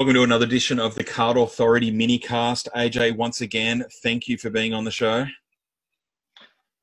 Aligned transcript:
Welcome 0.00 0.14
to 0.14 0.22
another 0.22 0.44
edition 0.44 0.78
of 0.78 0.94
the 0.94 1.02
Card 1.02 1.36
Authority 1.36 1.90
minicast. 1.90 2.68
AJ, 2.76 3.16
once 3.16 3.40
again, 3.40 3.84
thank 4.00 4.28
you 4.28 4.38
for 4.38 4.48
being 4.48 4.72
on 4.72 4.84
the 4.84 4.92
show. 4.92 5.26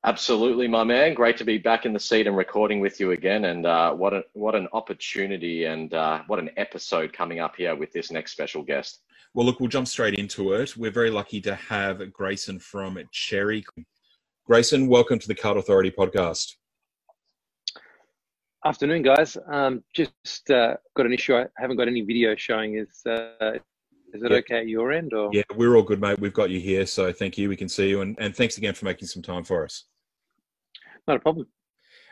Absolutely, 0.04 0.68
my 0.68 0.84
man. 0.84 1.14
Great 1.14 1.38
to 1.38 1.44
be 1.44 1.56
back 1.56 1.86
in 1.86 1.94
the 1.94 1.98
seat 1.98 2.26
and 2.26 2.36
recording 2.36 2.78
with 2.78 3.00
you 3.00 3.12
again. 3.12 3.46
And 3.46 3.64
uh, 3.64 3.94
what 3.94 4.12
a, 4.12 4.22
what 4.34 4.54
an 4.54 4.68
opportunity 4.74 5.64
and 5.64 5.94
uh, 5.94 6.24
what 6.26 6.38
an 6.38 6.50
episode 6.58 7.14
coming 7.14 7.40
up 7.40 7.56
here 7.56 7.74
with 7.74 7.90
this 7.90 8.10
next 8.10 8.32
special 8.32 8.62
guest. 8.62 9.00
Well, 9.32 9.46
look, 9.46 9.60
we'll 9.60 9.70
jump 9.70 9.88
straight 9.88 10.16
into 10.16 10.52
it. 10.52 10.76
We're 10.76 10.90
very 10.90 11.10
lucky 11.10 11.40
to 11.40 11.54
have 11.54 12.12
Grayson 12.12 12.58
from 12.58 12.98
Cherry. 13.12 13.64
Grayson, 14.44 14.88
welcome 14.88 15.18
to 15.20 15.26
the 15.26 15.34
Card 15.34 15.56
Authority 15.56 15.90
podcast. 15.90 16.52
Afternoon, 18.66 19.02
guys. 19.02 19.38
Um, 19.46 19.84
just 19.94 20.50
uh, 20.50 20.74
got 20.96 21.06
an 21.06 21.12
issue. 21.12 21.36
I 21.36 21.46
haven't 21.56 21.76
got 21.76 21.86
any 21.86 22.00
video 22.00 22.34
showing. 22.34 22.74
Is 22.74 23.00
uh, 23.06 23.52
is 24.12 24.24
it 24.24 24.32
okay 24.32 24.58
at 24.58 24.66
your 24.66 24.90
end? 24.90 25.12
Or 25.12 25.30
yeah, 25.32 25.44
we're 25.54 25.76
all 25.76 25.84
good, 25.84 26.00
mate. 26.00 26.18
We've 26.18 26.32
got 26.32 26.50
you 26.50 26.58
here, 26.58 26.84
so 26.84 27.12
thank 27.12 27.38
you. 27.38 27.48
We 27.48 27.54
can 27.54 27.68
see 27.68 27.88
you, 27.88 28.00
and, 28.00 28.16
and 28.18 28.34
thanks 28.34 28.58
again 28.58 28.74
for 28.74 28.84
making 28.84 29.06
some 29.06 29.22
time 29.22 29.44
for 29.44 29.62
us. 29.62 29.84
Not 31.06 31.18
a 31.18 31.20
problem. 31.20 31.46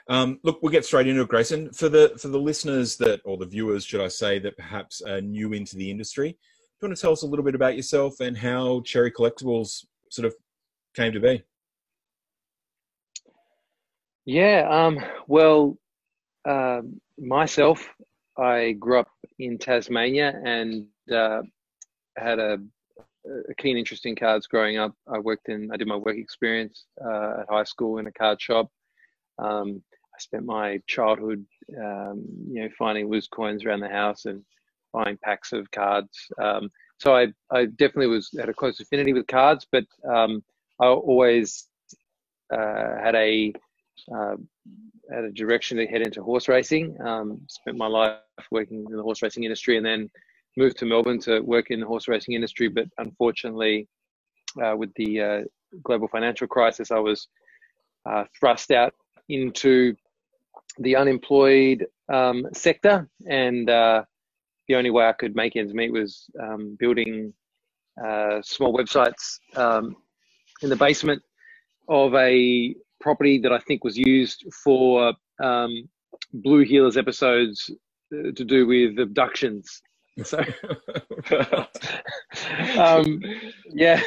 Um, 0.08 0.38
look, 0.44 0.62
we'll 0.62 0.70
get 0.70 0.84
straight 0.84 1.08
into 1.08 1.22
it, 1.22 1.28
Grayson. 1.28 1.72
For 1.72 1.88
the 1.88 2.12
for 2.20 2.28
the 2.28 2.38
listeners 2.38 2.98
that, 2.98 3.20
or 3.24 3.36
the 3.36 3.46
viewers, 3.46 3.84
should 3.84 4.00
I 4.00 4.08
say, 4.08 4.38
that 4.38 4.56
perhaps 4.56 5.02
are 5.02 5.20
new 5.20 5.54
into 5.54 5.74
the 5.74 5.90
industry, 5.90 6.28
do 6.28 6.36
you 6.82 6.88
want 6.88 6.96
to 6.96 7.02
tell 7.02 7.10
us 7.10 7.24
a 7.24 7.26
little 7.26 7.44
bit 7.44 7.56
about 7.56 7.74
yourself 7.74 8.20
and 8.20 8.38
how 8.38 8.80
Cherry 8.82 9.10
Collectibles 9.10 9.86
sort 10.08 10.26
of 10.26 10.36
came 10.94 11.12
to 11.14 11.20
be? 11.20 11.42
Yeah. 14.24 14.68
Um, 14.70 15.00
well, 15.26 15.76
uh, 16.44 16.82
myself, 17.18 17.88
I 18.36 18.72
grew 18.72 19.00
up 19.00 19.08
in 19.38 19.58
Tasmania 19.58 20.40
and 20.44 20.86
uh, 21.12 21.42
had 22.16 22.38
a, 22.38 22.58
a, 23.48 23.54
keen 23.56 23.76
interest 23.76 24.06
in 24.06 24.16
cards 24.16 24.46
growing 24.46 24.78
up. 24.78 24.94
I 25.06 25.18
worked 25.18 25.48
in, 25.48 25.70
I 25.72 25.76
did 25.76 25.88
my 25.88 25.96
work 25.96 26.16
experience 26.16 26.86
uh, 27.04 27.40
at 27.40 27.50
high 27.50 27.64
school 27.64 27.98
in 27.98 28.06
a 28.06 28.12
card 28.12 28.40
shop. 28.40 28.70
Um, 29.38 29.82
I 30.14 30.18
spent 30.18 30.44
my 30.44 30.80
childhood, 30.86 31.44
um, 31.76 32.24
you 32.50 32.62
know, 32.62 32.68
finding 32.78 33.08
loose 33.08 33.28
coins 33.28 33.64
around 33.64 33.80
the 33.80 33.88
house 33.88 34.26
and 34.26 34.42
buying 34.92 35.18
packs 35.22 35.52
of 35.52 35.70
cards. 35.70 36.28
Um, 36.40 36.70
so 36.98 37.16
I, 37.16 37.28
I 37.50 37.66
definitely 37.66 38.06
was 38.08 38.30
had 38.38 38.48
a 38.48 38.54
close 38.54 38.78
affinity 38.80 39.12
with 39.12 39.26
cards, 39.26 39.66
but 39.70 39.84
um, 40.08 40.44
I 40.80 40.86
always 40.86 41.66
uh, 42.52 42.96
had 43.02 43.14
a 43.14 43.52
uh, 44.14 44.36
had 45.12 45.24
a 45.24 45.32
direction 45.32 45.76
to 45.78 45.86
head 45.86 46.02
into 46.02 46.22
horse 46.22 46.48
racing. 46.48 46.96
Um, 47.00 47.40
spent 47.48 47.76
my 47.76 47.86
life 47.86 48.18
working 48.50 48.84
in 48.88 48.96
the 48.96 49.02
horse 49.02 49.22
racing 49.22 49.44
industry, 49.44 49.76
and 49.76 49.86
then 49.86 50.10
moved 50.56 50.78
to 50.78 50.86
Melbourne 50.86 51.20
to 51.20 51.40
work 51.40 51.70
in 51.70 51.80
the 51.80 51.86
horse 51.86 52.08
racing 52.08 52.34
industry. 52.34 52.68
But 52.68 52.86
unfortunately, 52.98 53.88
uh, 54.62 54.74
with 54.76 54.92
the 54.96 55.20
uh, 55.20 55.40
global 55.82 56.08
financial 56.08 56.46
crisis, 56.46 56.90
I 56.90 56.98
was 56.98 57.28
uh, 58.06 58.24
thrust 58.38 58.70
out 58.70 58.94
into 59.28 59.94
the 60.78 60.96
unemployed 60.96 61.86
um, 62.12 62.46
sector, 62.52 63.08
and 63.28 63.70
uh, 63.70 64.04
the 64.68 64.74
only 64.74 64.90
way 64.90 65.06
I 65.06 65.12
could 65.12 65.34
make 65.34 65.56
ends 65.56 65.74
meet 65.74 65.92
was 65.92 66.26
um, 66.42 66.76
building 66.78 67.32
uh, 68.04 68.40
small 68.42 68.76
websites 68.76 69.38
um, 69.56 69.96
in 70.62 70.68
the 70.68 70.76
basement 70.76 71.22
of 71.88 72.14
a 72.14 72.74
property 73.04 73.38
that 73.38 73.52
I 73.52 73.58
think 73.58 73.84
was 73.84 73.96
used 73.96 74.44
for 74.64 75.12
um, 75.40 75.88
Blue 76.32 76.64
Heelers 76.64 76.96
episodes 76.96 77.70
uh, 78.12 78.32
to 78.34 78.44
do 78.44 78.66
with 78.66 78.98
abductions. 78.98 79.82
So, 80.24 80.38
um, 82.78 83.20
yeah, 83.72 84.00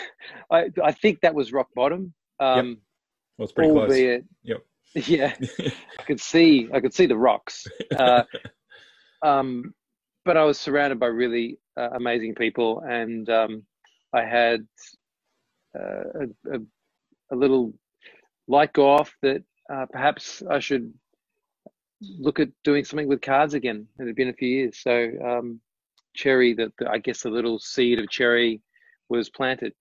I 0.50 0.70
I 0.84 0.92
think 0.94 1.22
that 1.22 1.36
was 1.36 1.54
rock 1.54 1.68
bottom. 1.76 2.14
Um, 2.40 2.68
yep. 2.68 2.78
Well, 3.38 3.44
it's 3.44 3.54
pretty 3.54 3.72
albeit, 3.72 4.22
close. 4.22 4.30
Yep. 4.44 4.64
Yeah, 5.06 5.36
I 6.00 6.04
could 6.08 6.20
see 6.20 6.70
I 6.74 6.80
could 6.80 6.94
see 6.94 7.06
the 7.06 7.18
rocks. 7.18 7.68
Uh, 7.96 8.24
um, 9.22 9.74
but 10.26 10.38
I 10.38 10.44
was 10.44 10.58
surrounded 10.58 10.98
by 11.00 11.08
really 11.08 11.60
uh, 11.78 11.90
amazing 11.94 12.36
people, 12.36 12.80
and 12.80 13.30
um, 13.30 13.64
I 14.14 14.24
had 14.24 14.66
uh, 15.78 16.24
a, 16.24 16.56
a, 16.56 16.60
a 17.32 17.36
little 17.36 17.74
light 18.48 18.74
go 18.74 18.90
off 18.90 19.16
that 19.22 19.44
uh, 19.72 19.86
perhaps 19.92 20.42
I 20.50 20.60
should 20.60 20.94
look 22.02 22.40
at 22.40 22.50
doing 22.64 22.84
something 22.84 23.08
with 23.08 23.22
cards 23.22 23.54
again. 23.54 23.88
It 24.00 24.06
had 24.06 24.16
been 24.16 24.30
a 24.30 24.34
few 24.34 24.48
years, 24.48 24.80
so 24.80 25.12
um, 25.26 25.60
cherry, 26.16 26.54
that 26.54 26.72
I 26.90 26.98
guess 26.98 27.24
the 27.24 27.30
little 27.30 27.60
seed 27.60 28.00
of 28.00 28.10
cherry 28.10 28.62
was 29.10 29.30
planted. 29.30 29.74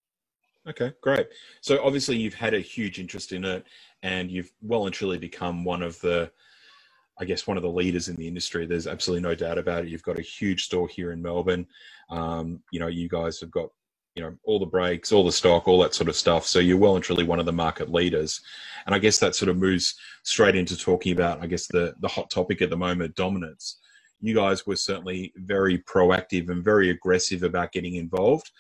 Okay, 0.69 0.93
great. 1.00 1.28
So 1.60 1.84
obviously 1.84 2.16
you've 2.16 2.34
had 2.34 2.54
a 2.54 2.60
huge 2.60 2.99
interest 2.99 3.32
in 3.32 3.44
it, 3.44 3.65
and 4.03 4.31
you've 4.31 4.50
well 4.62 4.87
and 4.87 4.94
truly 4.94 5.19
become 5.19 5.65
one 5.65 5.83
of 5.83 6.00
the, 6.00 6.31
I 7.19 7.25
guess, 7.25 7.47
one 7.47 7.56
of 7.56 7.62
the 7.62 7.71
leaders 7.71 8.09
in 8.09 8.16
the 8.16 8.27
industry. 8.27 8.66
There's 8.66 8.88
absolutely 8.88 9.22
no 9.22 9.34
doubt 9.34 9.59
about 9.59 9.84
it. 9.84 9.91
You've 9.91 10.03
got 10.03 10.19
a 10.19 10.22
huge 10.22 10.65
store 10.65 10.88
here 10.88 11.12
in 11.12 11.22
Melbourne. 11.22 11.66
Um, 12.10 12.62
you 12.72 12.81
know, 12.81 12.88
you 12.88 13.09
guys 13.09 13.41
have 13.41 13.50
got 13.50 13.71
you 14.16 14.22
know 14.22 14.34
all 14.44 14.59
the 14.59 14.66
breaks 14.66 15.12
all 15.12 15.25
the 15.25 15.31
stock 15.31 15.69
all 15.69 15.78
that 15.81 15.94
sort 15.94 16.09
of 16.09 16.16
stuff. 16.16 16.47
So 16.47 16.59
you're 16.59 16.78
well 16.78 16.97
and 16.97 17.04
truly 17.04 17.22
one 17.22 17.38
of 17.38 17.47
the 17.47 17.53
market 17.53 17.93
leaders. 17.93 18.41
And 18.87 18.94
i 18.94 18.99
guess 18.99 19.19
that 19.19 19.37
sort 19.37 19.50
of 19.50 19.59
moves 19.59 19.94
straight 20.22 20.56
into 20.56 20.77
talking 20.77 21.12
about 21.12 21.43
i 21.43 21.47
guess 21.47 21.66
the 21.69 21.94
the 22.00 22.09
hot 22.09 22.31
topic 22.31 22.62
at 22.62 22.71
the 22.71 22.77
moment 22.77 23.15
dominance. 23.15 23.78
You 24.21 24.34
guys 24.34 24.66
were 24.66 24.77
certainly 24.77 25.32
very 25.37 25.78
proactive 25.78 26.49
and 26.49 26.65
very 26.65 26.88
aggressive 26.91 27.43
about 27.43 27.72
getting 27.72 27.97
involved. 27.97 28.50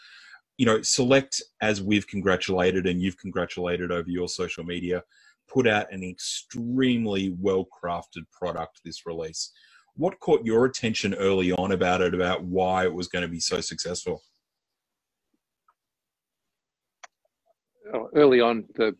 You 0.58 0.66
know 0.66 0.82
select 0.82 1.42
as 1.62 1.82
we've 1.82 2.06
congratulated 2.06 2.86
and 2.86 3.00
you've 3.00 3.18
congratulated 3.18 3.90
over 3.90 4.08
your 4.08 4.28
social 4.28 4.64
media 4.64 5.02
put 5.48 5.66
out 5.68 5.90
an 5.92 6.02
extremely 6.02 7.34
well 7.40 7.64
crafted 7.66 8.28
product 8.30 8.80
this 8.84 9.06
release. 9.06 9.52
What 9.94 10.18
caught 10.20 10.44
your 10.44 10.66
attention 10.66 11.14
early 11.14 11.52
on 11.52 11.72
about 11.72 12.02
it 12.02 12.14
about 12.14 12.44
why 12.44 12.84
it 12.84 12.92
was 12.92 13.08
going 13.08 13.22
to 13.22 13.28
be 13.28 13.40
so 13.40 13.60
successful 13.60 14.22
early 18.14 18.40
on 18.40 18.64
the 18.74 18.94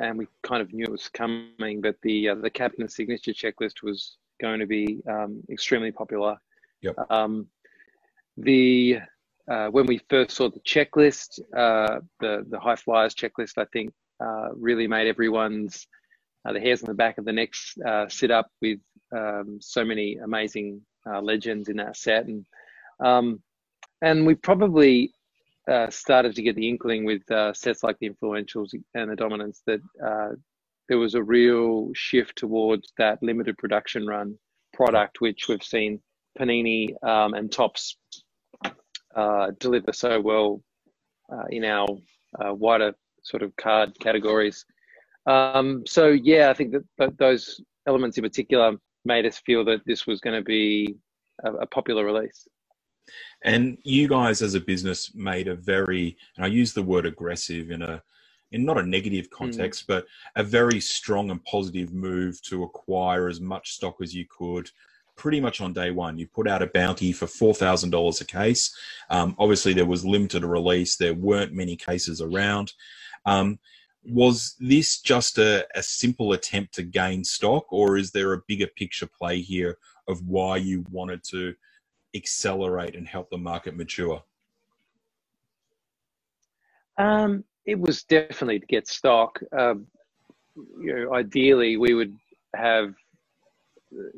and 0.00 0.18
we 0.18 0.26
kind 0.42 0.62
of 0.62 0.72
knew 0.72 0.84
it 0.84 0.90
was 0.90 1.08
coming, 1.08 1.80
but 1.80 1.96
the 2.02 2.30
uh, 2.30 2.34
the 2.34 2.50
captain's 2.50 2.94
signature 2.94 3.32
checklist 3.32 3.82
was 3.82 4.16
going 4.40 4.60
to 4.60 4.66
be 4.66 5.00
um, 5.08 5.42
extremely 5.50 5.92
popular. 5.92 6.36
Yep. 6.82 6.96
Um, 7.10 7.46
the 8.36 9.00
uh, 9.50 9.68
when 9.68 9.86
we 9.86 10.00
first 10.10 10.32
saw 10.32 10.50
the 10.50 10.60
checklist, 10.60 11.40
uh, 11.56 12.00
the 12.20 12.44
the 12.48 12.58
high 12.58 12.76
flyers 12.76 13.14
checklist, 13.14 13.58
I 13.58 13.66
think 13.72 13.92
uh, 14.22 14.48
really 14.54 14.86
made 14.86 15.08
everyone's 15.08 15.86
uh, 16.44 16.52
the 16.52 16.60
hairs 16.60 16.82
on 16.82 16.88
the 16.88 16.94
back 16.94 17.18
of 17.18 17.24
the 17.24 17.32
neck 17.32 17.52
uh, 17.86 18.08
sit 18.08 18.30
up 18.30 18.50
with 18.60 18.80
um, 19.16 19.58
so 19.60 19.84
many 19.84 20.16
amazing 20.16 20.82
legends 21.22 21.68
in 21.68 21.76
that 21.76 21.96
set, 21.96 22.26
and 22.26 22.44
um, 23.00 23.40
and 24.02 24.26
we 24.26 24.34
probably 24.34 25.12
uh, 25.70 25.90
started 25.90 26.34
to 26.34 26.42
get 26.42 26.56
the 26.56 26.68
inkling 26.68 27.04
with 27.04 27.28
uh, 27.30 27.52
sets 27.52 27.82
like 27.82 27.98
the 27.98 28.08
influentials 28.08 28.70
and 28.94 29.10
the 29.10 29.16
dominance 29.16 29.62
that 29.66 29.80
uh, 30.04 30.30
there 30.88 30.98
was 30.98 31.14
a 31.14 31.22
real 31.22 31.90
shift 31.94 32.36
towards 32.36 32.92
that 32.98 33.22
limited 33.22 33.58
production 33.58 34.06
run 34.06 34.38
product, 34.72 35.20
which 35.20 35.48
we've 35.48 35.62
seen 35.62 36.00
Panini 36.38 36.90
um, 37.02 37.34
and 37.34 37.50
Topps 37.50 37.96
uh, 39.14 39.50
deliver 39.58 39.92
so 39.92 40.20
well 40.20 40.62
uh, 41.32 41.46
in 41.50 41.64
our 41.64 41.86
wider 42.38 42.94
sort 43.22 43.42
of 43.42 43.54
card 43.56 43.98
categories. 43.98 44.64
Um, 45.26 45.82
so 45.86 46.08
yeah, 46.08 46.50
I 46.50 46.54
think 46.54 46.74
that, 46.98 47.18
those 47.18 47.60
elements 47.86 48.16
in 48.16 48.22
particular 48.22 48.76
made 49.04 49.26
us 49.26 49.38
feel 49.38 49.64
that 49.64 49.80
this 49.86 50.06
was 50.06 50.20
going 50.20 50.36
to 50.36 50.44
be 50.44 50.96
a, 51.44 51.52
a 51.52 51.66
popular 51.66 52.04
release. 52.04 52.46
And 53.42 53.78
you 53.84 54.08
guys, 54.08 54.42
as 54.42 54.54
a 54.54 54.60
business, 54.60 55.14
made 55.14 55.48
a 55.48 55.54
very, 55.54 56.16
and 56.36 56.44
I 56.44 56.48
use 56.48 56.72
the 56.72 56.82
word 56.82 57.06
aggressive 57.06 57.70
in 57.70 57.82
a, 57.82 58.02
in 58.52 58.64
not 58.64 58.78
a 58.78 58.86
negative 58.86 59.26
hmm. 59.26 59.36
context, 59.36 59.84
mm. 59.84 59.86
but 59.88 60.06
a 60.36 60.42
very 60.42 60.80
strong 60.80 61.30
and 61.30 61.44
positive 61.44 61.92
move 61.92 62.40
to 62.42 62.62
acquire 62.62 63.28
as 63.28 63.40
much 63.40 63.72
stock 63.72 63.96
as 64.00 64.14
you 64.14 64.24
could 64.28 64.70
pretty 65.16 65.40
much 65.40 65.60
on 65.60 65.72
day 65.72 65.90
one. 65.90 66.18
You 66.18 66.26
put 66.28 66.46
out 66.46 66.62
a 66.62 66.66
bounty 66.66 67.12
for 67.12 67.26
$4,000 67.26 68.20
a 68.20 68.24
case. 68.24 68.76
Um, 69.10 69.34
obviously, 69.38 69.72
there 69.72 69.86
was 69.86 70.04
limited 70.04 70.44
release, 70.44 70.96
there 70.96 71.14
weren't 71.14 71.52
many 71.52 71.74
cases 71.74 72.20
around. 72.20 72.72
Um, 73.24 73.58
was 74.04 74.54
this 74.60 75.00
just 75.00 75.38
a, 75.38 75.66
a 75.74 75.82
simple 75.82 76.32
attempt 76.32 76.74
to 76.74 76.82
gain 76.84 77.24
stock, 77.24 77.72
or 77.72 77.96
is 77.96 78.12
there 78.12 78.32
a 78.32 78.42
bigger 78.46 78.68
picture 78.68 79.06
play 79.06 79.40
here 79.40 79.78
of 80.06 80.24
why 80.26 80.58
you 80.58 80.84
wanted 80.90 81.24
to 81.30 81.54
accelerate 82.16 82.96
and 82.96 83.06
help 83.06 83.30
the 83.30 83.38
market 83.38 83.76
mature? 83.76 84.22
Um, 86.98 87.44
it 87.66 87.78
was 87.78 88.04
definitely 88.04 88.60
to 88.60 88.66
get 88.66 88.88
stock. 88.88 89.38
Um, 89.56 89.86
you 90.80 90.94
know, 90.94 91.14
ideally, 91.14 91.76
we 91.76 91.94
would 91.94 92.14
have 92.54 92.94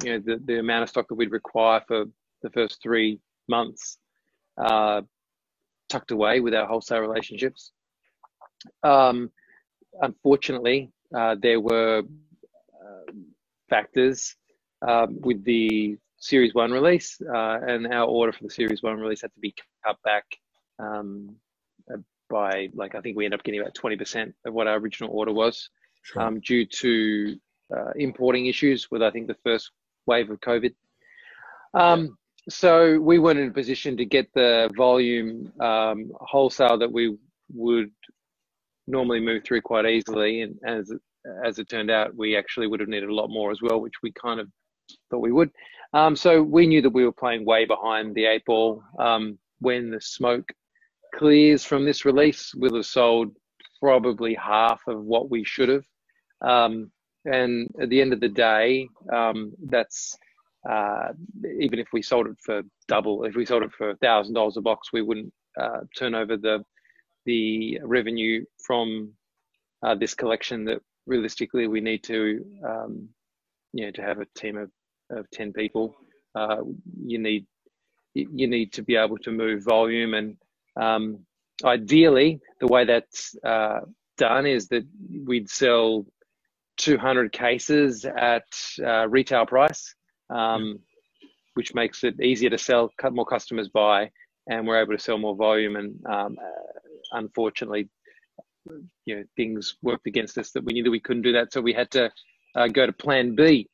you 0.04 0.12
know 0.12 0.18
the, 0.24 0.40
the 0.44 0.58
amount 0.60 0.84
of 0.84 0.88
stock 0.88 1.08
that 1.08 1.14
we'd 1.14 1.32
require 1.32 1.82
for 1.86 2.04
the 2.42 2.50
first 2.50 2.80
three 2.82 3.18
months. 3.48 3.98
uh, 4.58 5.02
tucked 5.88 6.10
away 6.10 6.40
with 6.40 6.54
our 6.54 6.66
wholesale 6.66 7.00
relationships. 7.00 7.72
Um, 8.82 9.30
unfortunately, 10.02 10.90
uh, 11.14 11.36
there 11.40 11.60
were 11.60 12.02
uh, 12.02 13.12
factors 13.70 14.36
um, 14.86 15.20
with 15.20 15.42
the 15.44 15.96
Series 16.20 16.54
1 16.54 16.72
release, 16.72 17.20
uh, 17.34 17.58
and 17.66 17.86
our 17.92 18.06
order 18.06 18.32
for 18.32 18.44
the 18.44 18.50
Series 18.50 18.82
1 18.82 18.98
release 18.98 19.22
had 19.22 19.32
to 19.34 19.40
be 19.40 19.54
cut 19.84 19.96
back 20.04 20.24
um, 20.78 21.36
by, 22.28 22.68
like, 22.74 22.94
I 22.94 23.00
think 23.00 23.16
we 23.16 23.24
ended 23.24 23.40
up 23.40 23.44
getting 23.44 23.60
about 23.60 23.74
20% 23.74 24.32
of 24.44 24.52
what 24.52 24.66
our 24.66 24.76
original 24.76 25.10
order 25.10 25.32
was 25.32 25.70
sure. 26.02 26.22
um, 26.22 26.40
due 26.40 26.66
to 26.66 27.36
uh, 27.74 27.90
importing 27.96 28.46
issues 28.46 28.90
with, 28.90 29.02
I 29.02 29.10
think, 29.10 29.28
the 29.28 29.36
first 29.44 29.70
wave 30.06 30.30
of 30.30 30.40
COVID. 30.40 30.74
Um, 31.74 32.16
so 32.48 32.98
we 32.98 33.18
weren't 33.18 33.38
in 33.38 33.48
a 33.48 33.52
position 33.52 33.96
to 33.98 34.04
get 34.04 34.28
the 34.34 34.70
volume 34.76 35.52
um, 35.60 36.10
wholesale 36.20 36.78
that 36.78 36.90
we 36.90 37.16
would 37.52 37.90
normally 38.86 39.20
move 39.20 39.44
through 39.44 39.60
quite 39.60 39.86
easily. 39.86 40.42
And 40.42 40.58
as 40.64 40.92
as 41.44 41.58
it 41.58 41.68
turned 41.68 41.90
out, 41.90 42.14
we 42.16 42.36
actually 42.36 42.68
would 42.68 42.80
have 42.80 42.88
needed 42.88 43.10
a 43.10 43.14
lot 43.14 43.28
more 43.28 43.50
as 43.50 43.60
well, 43.60 43.80
which 43.80 44.02
we 44.02 44.12
kind 44.12 44.40
of 44.40 44.48
thought 45.10 45.18
we 45.18 45.32
would. 45.32 45.50
Um, 45.92 46.16
so 46.16 46.42
we 46.42 46.66
knew 46.66 46.82
that 46.82 46.90
we 46.90 47.04
were 47.04 47.12
playing 47.12 47.44
way 47.44 47.64
behind 47.64 48.14
the 48.14 48.26
eight 48.26 48.44
ball. 48.44 48.82
Um, 48.98 49.38
when 49.60 49.90
the 49.90 50.00
smoke 50.00 50.48
clears 51.14 51.64
from 51.64 51.84
this 51.84 52.04
release, 52.04 52.52
we'll 52.54 52.74
have 52.76 52.86
sold 52.86 53.34
probably 53.80 54.34
half 54.34 54.80
of 54.86 55.02
what 55.02 55.30
we 55.30 55.44
should 55.44 55.68
have. 55.68 55.84
Um, 56.42 56.90
and 57.24 57.68
at 57.80 57.88
the 57.88 58.00
end 58.00 58.12
of 58.12 58.20
the 58.20 58.28
day, 58.28 58.88
um, 59.12 59.52
that's 59.66 60.16
uh, 60.68 61.08
even 61.60 61.78
if 61.78 61.88
we 61.92 62.02
sold 62.02 62.26
it 62.26 62.36
for 62.44 62.62
double, 62.88 63.24
if 63.24 63.34
we 63.34 63.46
sold 63.46 63.62
it 63.62 63.72
for 63.72 63.94
thousand 63.96 64.34
dollars 64.34 64.56
a 64.56 64.60
box, 64.60 64.92
we 64.92 65.02
wouldn't 65.02 65.32
uh, 65.60 65.80
turn 65.96 66.14
over 66.14 66.36
the 66.36 66.64
the 67.26 67.78
revenue 67.82 68.44
from 68.64 69.12
uh, 69.84 69.94
this 69.94 70.14
collection 70.14 70.64
that 70.64 70.80
realistically 71.06 71.66
we 71.68 71.80
need 71.80 72.02
to 72.04 72.44
um, 72.66 73.08
you 73.72 73.84
know 73.84 73.90
to 73.92 74.02
have 74.02 74.20
a 74.20 74.26
team 74.36 74.56
of, 74.56 74.70
of 75.10 75.30
10 75.30 75.52
people 75.52 75.96
uh, 76.34 76.58
you 77.04 77.18
need 77.18 77.46
you 78.14 78.46
need 78.46 78.72
to 78.72 78.82
be 78.82 78.96
able 78.96 79.18
to 79.18 79.30
move 79.30 79.62
volume 79.62 80.14
and 80.14 80.36
um, 80.80 81.18
ideally 81.64 82.40
the 82.60 82.66
way 82.66 82.84
that's 82.84 83.36
uh, 83.44 83.80
done 84.16 84.46
is 84.46 84.68
that 84.68 84.84
we'd 85.24 85.48
sell 85.48 86.04
200 86.78 87.32
cases 87.32 88.04
at 88.04 88.46
uh, 88.84 89.08
retail 89.08 89.46
price 89.46 89.94
um, 90.30 90.78
which 91.54 91.74
makes 91.74 92.04
it 92.04 92.20
easier 92.20 92.50
to 92.50 92.58
sell 92.58 92.90
cut 93.00 93.12
more 93.12 93.26
customers 93.26 93.68
buy 93.68 94.10
and 94.48 94.66
we're 94.66 94.80
able 94.80 94.96
to 94.96 95.02
sell 95.02 95.18
more 95.18 95.36
volume 95.36 95.76
and 95.76 95.94
um, 96.06 96.36
unfortunately, 97.12 97.88
you 99.04 99.16
know, 99.16 99.24
things 99.36 99.76
worked 99.82 100.06
against 100.06 100.38
us 100.38 100.50
that 100.52 100.64
we 100.64 100.72
knew 100.72 100.84
that 100.84 100.90
we 100.90 101.00
couldn't 101.00 101.22
do 101.22 101.32
that. 101.32 101.52
So 101.52 101.60
we 101.60 101.72
had 101.72 101.90
to 101.92 102.10
uh, 102.54 102.68
go 102.68 102.86
to 102.86 102.92
plan 102.92 103.34
B. 103.34 103.68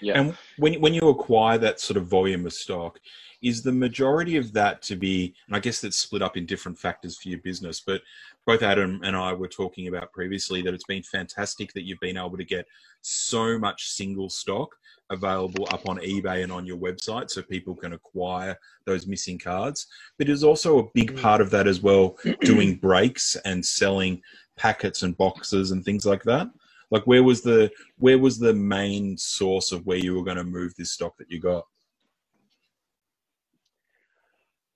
Yeah. 0.00 0.20
And 0.20 0.36
when, 0.58 0.80
when 0.80 0.94
you 0.94 1.08
acquire 1.08 1.58
that 1.58 1.80
sort 1.80 1.96
of 1.96 2.06
volume 2.06 2.46
of 2.46 2.52
stock, 2.52 2.98
is 3.42 3.62
the 3.62 3.72
majority 3.72 4.36
of 4.36 4.52
that 4.52 4.82
to 4.82 4.96
be, 4.96 5.34
and 5.46 5.56
I 5.56 5.60
guess 5.60 5.80
that's 5.80 5.96
split 5.96 6.22
up 6.22 6.36
in 6.36 6.44
different 6.44 6.78
factors 6.78 7.16
for 7.16 7.28
your 7.30 7.38
business, 7.38 7.80
but 7.80 8.02
both 8.46 8.62
Adam 8.62 9.00
and 9.02 9.16
I 9.16 9.32
were 9.32 9.48
talking 9.48 9.88
about 9.88 10.12
previously 10.12 10.62
that 10.62 10.74
it's 10.74 10.84
been 10.84 11.02
fantastic 11.02 11.72
that 11.72 11.84
you've 11.84 12.00
been 12.00 12.18
able 12.18 12.36
to 12.36 12.44
get 12.44 12.66
so 13.00 13.58
much 13.58 13.88
single 13.88 14.28
stock 14.28 14.68
available 15.10 15.66
up 15.72 15.88
on 15.88 15.98
eBay 15.98 16.42
and 16.42 16.52
on 16.52 16.66
your 16.66 16.76
website 16.76 17.30
so 17.30 17.42
people 17.42 17.74
can 17.74 17.94
acquire 17.94 18.56
those 18.86 19.06
missing 19.06 19.38
cards. 19.38 19.86
But 20.18 20.26
there's 20.26 20.44
also 20.44 20.78
a 20.78 20.90
big 20.94 21.14
mm. 21.14 21.22
part 21.22 21.40
of 21.40 21.50
that 21.50 21.66
as 21.66 21.80
well, 21.80 22.16
doing 22.42 22.76
breaks 22.76 23.36
and 23.44 23.64
selling 23.64 24.22
packets 24.56 25.02
and 25.02 25.16
boxes 25.16 25.70
and 25.70 25.84
things 25.84 26.04
like 26.04 26.22
that. 26.24 26.48
Like 26.90 27.06
where 27.06 27.22
was 27.22 27.42
the 27.42 27.70
where 27.98 28.18
was 28.18 28.38
the 28.38 28.52
main 28.52 29.16
source 29.16 29.72
of 29.72 29.86
where 29.86 29.98
you 29.98 30.14
were 30.14 30.24
going 30.24 30.36
to 30.36 30.44
move 30.44 30.74
this 30.74 30.92
stock 30.92 31.16
that 31.18 31.30
you 31.30 31.40
got? 31.40 31.64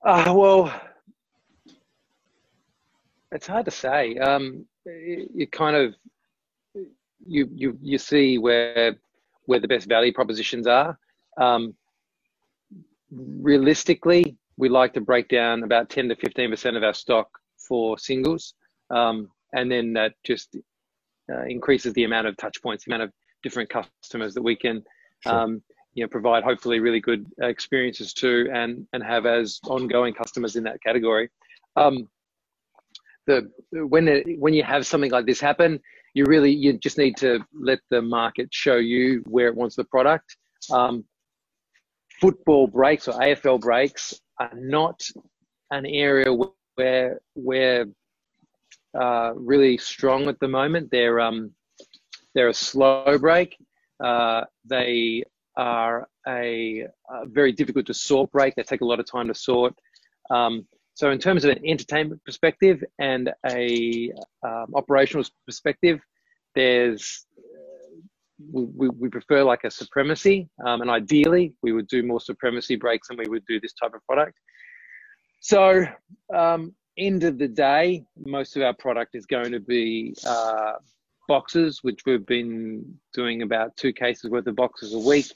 Uh, 0.04 0.32
well, 0.36 0.80
it's 3.32 3.46
hard 3.46 3.64
to 3.64 3.70
say. 3.70 4.16
Um, 4.18 4.66
kind 5.50 5.76
of 5.76 5.94
you 7.26 7.48
you 7.54 7.78
you 7.80 7.98
see 7.98 8.38
where 8.38 8.96
where 9.46 9.60
the 9.60 9.68
best 9.68 9.88
value 9.88 10.12
propositions 10.12 10.66
are. 10.66 10.98
Um, 11.38 11.74
realistically, 13.10 14.36
we 14.56 14.68
like 14.68 14.92
to 14.94 15.00
break 15.00 15.28
down 15.28 15.62
about 15.62 15.90
10 15.90 16.08
to 16.08 16.16
15% 16.16 16.76
of 16.76 16.82
our 16.82 16.94
stock 16.94 17.28
for 17.58 17.98
singles. 17.98 18.54
Um, 18.90 19.30
and 19.52 19.70
then 19.70 19.92
that 19.94 20.14
just 20.24 20.56
uh, 21.32 21.44
increases 21.44 21.92
the 21.94 22.04
amount 22.04 22.26
of 22.26 22.36
touch 22.36 22.60
points, 22.62 22.84
the 22.84 22.92
amount 22.92 23.04
of 23.04 23.12
different 23.42 23.70
customers 23.70 24.34
that 24.34 24.42
we 24.42 24.56
can, 24.56 24.82
sure. 25.20 25.32
um, 25.32 25.62
you 25.94 26.04
know, 26.04 26.08
provide 26.08 26.42
hopefully 26.42 26.80
really 26.80 27.00
good 27.00 27.26
experiences 27.42 28.12
to 28.14 28.48
and, 28.52 28.86
and 28.92 29.02
have 29.02 29.26
as 29.26 29.60
ongoing 29.64 30.12
customers 30.14 30.56
in 30.56 30.64
that 30.64 30.82
category. 30.82 31.28
Um, 31.76 32.08
the, 33.26 33.50
when, 33.72 34.08
it, 34.08 34.38
when 34.38 34.54
you 34.54 34.62
have 34.62 34.86
something 34.86 35.10
like 35.10 35.26
this 35.26 35.40
happen, 35.40 35.80
you 36.14 36.24
really 36.26 36.52
you 36.52 36.72
just 36.74 36.96
need 36.96 37.16
to 37.16 37.40
let 37.52 37.80
the 37.90 38.00
market 38.00 38.48
show 38.52 38.76
you 38.76 39.22
where 39.26 39.48
it 39.48 39.54
wants 39.54 39.76
the 39.76 39.84
product. 39.84 40.36
Um, 40.70 41.04
football 42.20 42.68
breaks 42.68 43.08
or 43.08 43.14
AFL 43.14 43.60
breaks 43.60 44.14
are 44.38 44.52
not 44.54 45.02
an 45.70 45.84
area 45.86 46.26
where 46.76 47.20
we're 47.34 47.86
uh, 48.98 49.32
really 49.34 49.76
strong 49.78 50.28
at 50.28 50.38
the 50.40 50.48
moment. 50.48 50.90
They're 50.90 51.20
um, 51.20 51.52
they're 52.34 52.48
a 52.48 52.54
slow 52.54 53.18
break. 53.18 53.56
Uh, 54.02 54.44
they 54.64 55.22
are 55.56 56.08
a, 56.26 56.86
a, 57.10 57.26
very 57.26 57.52
difficult 57.52 57.86
to 57.86 57.94
sort 57.94 58.32
break. 58.32 58.54
They 58.56 58.64
take 58.64 58.80
a 58.80 58.84
lot 58.84 58.98
of 58.98 59.06
time 59.10 59.28
to 59.28 59.34
sort. 59.34 59.74
Um, 60.30 60.66
so 60.94 61.10
in 61.10 61.18
terms 61.18 61.44
of 61.44 61.50
an 61.50 61.64
entertainment 61.64 62.24
perspective 62.24 62.82
and 62.98 63.32
a 63.46 64.12
um, 64.42 64.66
operational 64.74 65.24
perspective, 65.46 66.00
there's 66.54 67.26
we, 68.52 68.64
we, 68.64 68.88
we, 68.88 69.08
prefer 69.08 69.44
like 69.44 69.64
a 69.64 69.70
supremacy, 69.70 70.48
um, 70.66 70.80
and 70.80 70.90
ideally 70.90 71.54
we 71.62 71.72
would 71.72 71.86
do 71.86 72.02
more 72.02 72.20
supremacy 72.20 72.76
breaks 72.76 73.08
than 73.08 73.16
we 73.16 73.28
would 73.28 73.44
do 73.46 73.60
this 73.60 73.72
type 73.72 73.94
of 73.94 74.04
product. 74.06 74.36
So, 75.40 75.84
um, 76.34 76.74
end 76.96 77.24
of 77.24 77.38
the 77.38 77.48
day, 77.48 78.04
most 78.24 78.56
of 78.56 78.62
our 78.62 78.74
product 78.74 79.14
is 79.14 79.26
going 79.26 79.52
to 79.52 79.60
be 79.60 80.14
uh, 80.26 80.74
boxes, 81.28 81.80
which 81.82 82.00
we've 82.06 82.26
been 82.26 82.98
doing 83.12 83.42
about 83.42 83.76
two 83.76 83.92
cases 83.92 84.30
worth 84.30 84.46
of 84.46 84.56
boxes 84.56 84.94
a 84.94 84.98
week, 84.98 85.32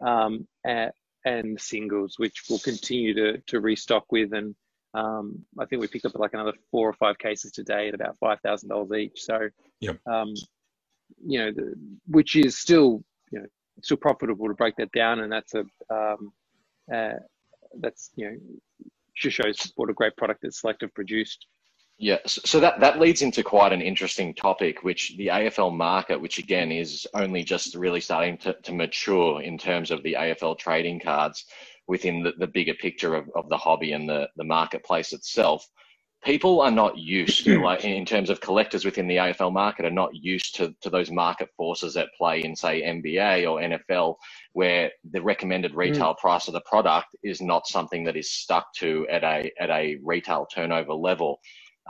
um, 0.00 0.46
at, 0.64 0.94
and 1.24 1.60
singles, 1.60 2.14
which 2.18 2.42
we'll 2.48 2.58
continue 2.58 3.14
to 3.14 3.38
to 3.46 3.60
restock 3.60 4.10
with 4.10 4.32
and 4.32 4.54
um, 4.94 5.44
I 5.58 5.64
think 5.64 5.80
we 5.80 5.88
picked 5.88 6.04
up 6.04 6.14
like 6.16 6.34
another 6.34 6.52
four 6.70 6.88
or 6.88 6.92
five 6.92 7.18
cases 7.18 7.52
today 7.52 7.88
at 7.88 7.94
about 7.94 8.18
five 8.18 8.40
thousand 8.40 8.68
dollars 8.68 8.92
each. 8.92 9.22
So, 9.22 9.48
yep. 9.80 9.98
um, 10.06 10.34
you 11.24 11.38
know, 11.38 11.52
the, 11.52 11.74
which 12.06 12.36
is 12.36 12.58
still 12.58 13.02
you 13.30 13.40
know 13.40 13.46
still 13.82 13.96
profitable 13.96 14.48
to 14.48 14.54
break 14.54 14.76
that 14.76 14.92
down, 14.92 15.20
and 15.20 15.32
that's 15.32 15.54
a 15.54 15.64
um, 15.88 16.32
uh, 16.92 17.14
that's 17.80 18.10
you 18.16 18.30
know 18.30 18.36
just 19.14 19.36
shows 19.36 19.72
what 19.76 19.90
a 19.90 19.94
great 19.94 20.16
product 20.16 20.42
that 20.42 20.54
Selective 20.54 20.94
produced. 20.94 21.46
Yeah, 21.98 22.18
so 22.26 22.58
that, 22.58 22.80
that 22.80 22.98
leads 22.98 23.22
into 23.22 23.44
quite 23.44 23.72
an 23.72 23.80
interesting 23.80 24.34
topic, 24.34 24.82
which 24.82 25.14
the 25.16 25.28
AFL 25.28 25.72
market, 25.72 26.20
which 26.20 26.38
again 26.38 26.72
is 26.72 27.06
only 27.14 27.44
just 27.44 27.76
really 27.76 28.00
starting 28.00 28.38
to, 28.38 28.54
to 28.62 28.72
mature 28.72 29.40
in 29.40 29.56
terms 29.56 29.90
of 29.90 30.02
the 30.02 30.14
AFL 30.18 30.58
trading 30.58 30.98
cards 30.98 31.44
within 31.86 32.22
the, 32.22 32.32
the 32.38 32.46
bigger 32.46 32.74
picture 32.74 33.14
of, 33.14 33.30
of 33.36 33.48
the 33.48 33.56
hobby 33.56 33.92
and 33.92 34.08
the, 34.08 34.28
the 34.36 34.44
marketplace 34.44 35.12
itself. 35.12 35.68
People 36.22 36.60
are 36.60 36.70
not 36.70 36.96
used 36.96 37.44
to, 37.44 37.60
like 37.64 37.84
in 37.84 38.04
terms 38.04 38.30
of 38.30 38.40
collectors 38.40 38.84
within 38.84 39.08
the 39.08 39.16
AFL 39.16 39.52
market, 39.52 39.84
are 39.84 39.90
not 39.90 40.14
used 40.14 40.54
to, 40.56 40.74
to 40.80 40.90
those 40.90 41.10
market 41.10 41.48
forces 41.56 41.96
at 41.96 42.08
play 42.16 42.42
in, 42.42 42.54
say, 42.54 42.82
NBA 42.82 43.50
or 43.50 43.60
NFL, 43.60 44.16
where 44.52 44.90
the 45.10 45.22
recommended 45.22 45.74
retail 45.74 46.14
mm. 46.14 46.18
price 46.18 46.46
of 46.46 46.54
the 46.54 46.60
product 46.62 47.16
is 47.22 47.40
not 47.40 47.66
something 47.66 48.04
that 48.04 48.16
is 48.16 48.30
stuck 48.30 48.72
to 48.74 49.06
at 49.10 49.24
a 49.24 49.50
at 49.58 49.70
a 49.70 49.98
retail 50.02 50.46
turnover 50.46 50.94
level. 50.94 51.40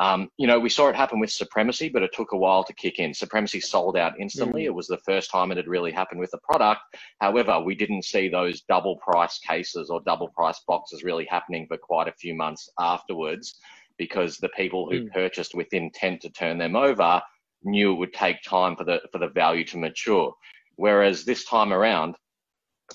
Um, 0.01 0.31
you 0.39 0.47
know, 0.47 0.59
we 0.59 0.71
saw 0.71 0.89
it 0.89 0.97
happen 0.97 1.21
with 1.21 1.31
Supremacy, 1.31 1.91
but 1.91 2.03
it 2.03 2.15
took 2.15 2.33
a 2.33 2.37
while 2.37 2.65
to 2.65 2.73
kick 2.73 2.99
in. 2.99 3.13
Supremacy 3.13 3.61
sold 3.61 3.95
out 3.95 4.15
instantly. 4.19 4.63
Mm. 4.63 4.67
It 4.67 4.75
was 4.75 4.87
the 4.87 4.97
first 5.05 5.31
time 5.31 5.53
it 5.53 5.59
had 5.59 5.69
really 5.69 5.93
happened 5.93 6.19
with 6.19 6.31
the 6.31 6.39
product. 6.39 6.81
However, 7.21 7.61
we 7.61 7.75
didn't 7.75 8.07
see 8.07 8.29
those 8.29 8.63
double 8.63 8.97
price 8.97 9.39
cases 9.39 9.91
or 9.91 10.01
double 10.07 10.29
price 10.29 10.63
boxes 10.67 11.05
really 11.05 11.27
happening 11.27 11.67
for 11.67 11.77
quite 11.77 12.09
a 12.09 12.13
few 12.13 12.35
months 12.35 12.71
afterwards 12.79 13.59
because 13.99 14.37
the 14.37 14.49
people 14.51 14.91
who 14.91 15.05
mm. 15.05 15.13
purchased 15.13 15.55
with 15.55 15.73
intent 15.73 16.21
to 16.23 16.31
turn 16.31 16.59
them 16.59 16.77
over 16.77 17.21
knew 17.65 17.93
it 17.93 17.97
would 17.97 18.13
take 18.13 18.43
time 18.43 18.77
for 18.77 18.85
the 18.85 19.01
for 19.13 19.19
the 19.19 19.29
value 19.29 19.65
to 19.65 19.79
mature. 19.79 20.35
Whereas 20.77 21.25
this 21.25 21.45
time 21.45 21.73
around, 21.73 22.17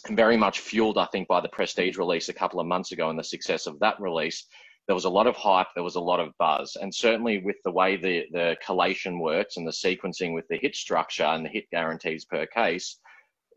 very 0.09 0.37
much 0.37 0.59
fueled, 0.59 0.97
I 0.97 1.05
think, 1.05 1.27
by 1.27 1.41
the 1.41 1.49
Prestige 1.49 1.97
release 1.97 2.29
a 2.29 2.33
couple 2.33 2.59
of 2.59 2.67
months 2.67 2.91
ago 2.91 3.09
and 3.09 3.17
the 3.17 3.23
success 3.23 3.67
of 3.67 3.79
that 3.79 3.99
release. 3.99 4.45
There 4.87 4.95
was 4.95 5.05
a 5.05 5.09
lot 5.09 5.27
of 5.27 5.35
hype, 5.35 5.67
there 5.75 5.83
was 5.83 5.95
a 5.95 6.01
lot 6.01 6.21
of 6.21 6.31
buzz, 6.39 6.77
and 6.79 6.93
certainly 6.93 7.39
with 7.39 7.57
the 7.65 7.71
way 7.71 7.97
the, 7.97 8.25
the 8.31 8.55
collation 8.65 9.19
works 9.19 9.57
and 9.57 9.67
the 9.67 9.71
sequencing 9.71 10.33
with 10.33 10.47
the 10.47 10.57
hit 10.57 10.75
structure 10.75 11.25
and 11.25 11.43
the 11.43 11.49
hit 11.49 11.69
guarantees 11.71 12.23
per 12.23 12.45
case, 12.45 12.97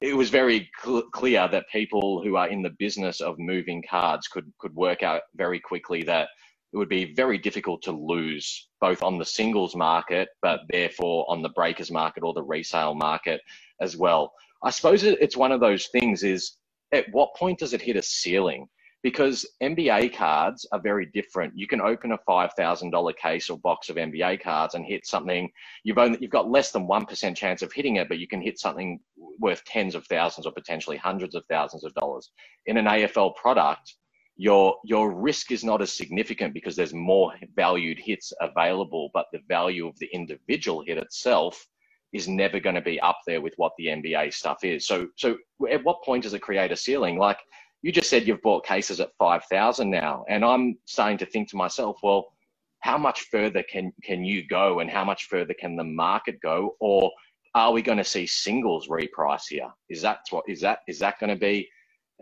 it 0.02 0.16
was 0.16 0.30
very 0.30 0.68
cl- 0.82 1.09
clear 1.12 1.47
that 1.49 1.68
people 1.70 2.23
who 2.23 2.37
are 2.37 2.49
in 2.49 2.62
the 2.62 2.75
business 2.78 3.20
of 3.20 3.38
moving 3.38 3.82
cards 3.88 4.26
could 4.26 4.50
could 4.59 4.75
work 4.75 5.02
out 5.02 5.23
very 5.37 5.61
quickly 5.61 6.02
that 6.02 6.28
it 6.73 6.77
would 6.77 6.89
be 6.89 7.12
very 7.15 7.39
difficult 7.39 7.83
to 7.83 7.93
lose 7.93 8.69
both 8.81 9.03
on 9.03 9.19
the 9.19 9.25
singles 9.25 9.75
market, 9.75 10.29
but 10.41 10.61
therefore 10.69 11.27
on 11.29 11.43
the 11.43 11.49
breakers 11.50 11.91
market 11.91 12.23
or 12.23 12.33
the 12.33 12.43
resale 12.43 12.95
market 12.95 13.41
as 13.81 13.97
well. 13.97 14.33
I 14.62 14.71
suppose 14.71 15.03
it's 15.03 15.37
one 15.37 15.53
of 15.53 15.61
those 15.61 15.89
things 15.89 16.23
is 16.23 16.53
at 16.93 17.07
what 17.12 17.35
point 17.35 17.59
does 17.59 17.73
it 17.73 17.83
hit 17.83 17.97
a 17.97 18.03
ceiling? 18.03 18.69
Because 19.03 19.47
NBA 19.62 20.15
cards 20.15 20.67
are 20.73 20.81
very 20.81 21.07
different. 21.07 21.57
You 21.57 21.67
can 21.67 21.81
open 21.81 22.12
a 22.12 22.19
five 22.27 22.53
thousand 22.53 22.91
dollar 22.91 23.15
case 23.15 23.49
or 23.49 23.59
box 23.59 23.89
of 23.89 23.97
NBA 23.97 24.43
cards 24.43 24.75
and 24.75 24.85
hit 24.85 25.07
something. 25.07 25.50
You've 25.85 25.97
only 25.97 26.19
you've 26.21 26.31
got 26.31 26.50
less 26.50 26.71
than 26.71 26.87
one 26.87 27.07
percent 27.07 27.35
chance 27.35 27.62
of 27.62 27.73
hitting 27.73 27.97
it, 27.97 28.09
but 28.09 28.19
you 28.19 28.29
can 28.29 28.43
hit 28.43 28.59
something 28.59 29.00
worth 29.39 29.65
tens 29.65 29.95
of 29.95 30.07
thousands 30.07 30.47
or 30.47 30.53
potentially 30.53 30.99
hundreds 30.99 31.35
of 31.35 31.45
thousands 31.49 31.83
of 31.83 31.95
dollars. 31.95 32.31
In 32.67 32.77
an 32.77 32.85
AFL 32.85 33.35
product, 33.37 33.95
your 34.40 34.76
your 34.85 35.12
risk 35.12 35.52
is 35.52 35.62
not 35.62 35.82
as 35.82 35.92
significant 35.92 36.54
because 36.54 36.75
there's 36.75 36.94
more 36.94 37.35
valued 37.54 37.99
hits 37.99 38.32
available, 38.40 39.11
but 39.12 39.26
the 39.35 39.40
value 39.49 39.87
of 39.87 39.99
the 39.99 40.09
individual 40.14 40.82
hit 40.82 40.97
itself 40.97 41.66
is 42.14 42.26
never 42.26 42.59
going 42.59 42.75
to 42.75 42.80
be 42.80 42.99
up 43.00 43.18
there 43.26 43.42
with 43.42 43.52
what 43.59 43.73
the 43.76 43.88
NBA 43.88 44.32
stuff 44.32 44.64
is. 44.64 44.87
So 44.87 45.09
so 45.16 45.37
at 45.70 45.85
what 45.85 46.02
point 46.02 46.23
does 46.23 46.32
it 46.32 46.40
create 46.40 46.73
a 46.73 46.76
ceiling? 46.76 47.18
Like 47.18 47.37
you 47.82 47.92
just 47.92 48.09
said, 48.09 48.26
you've 48.26 48.40
bought 48.40 48.64
cases 48.64 48.99
at 48.99 49.11
five 49.18 49.44
thousand 49.44 49.90
now, 49.90 50.25
and 50.30 50.42
I'm 50.42 50.78
starting 50.87 51.18
to 51.18 51.26
think 51.26 51.50
to 51.50 51.59
myself, 51.59 51.99
well, 52.02 52.32
how 52.78 52.97
much 52.97 53.26
further 53.30 53.62
can 53.70 53.92
can 54.02 54.25
you 54.25 54.49
go, 54.49 54.80
and 54.80 54.88
how 54.88 55.04
much 55.04 55.26
further 55.28 55.52
can 55.52 55.76
the 55.76 55.85
market 55.85 56.40
go, 56.40 56.76
or 56.80 57.12
are 57.54 57.73
we 57.73 57.82
going 57.82 57.99
to 57.99 58.04
see 58.04 58.26
singles 58.26 58.88
reprice 58.88 59.49
here? 59.50 59.70
Is 59.90 60.00
that 60.00 60.20
what 60.30 60.44
is 60.49 60.62
that 60.62 60.78
is 60.88 60.99
that 61.00 61.18
going 61.20 61.28
to 61.28 61.37
be 61.37 61.68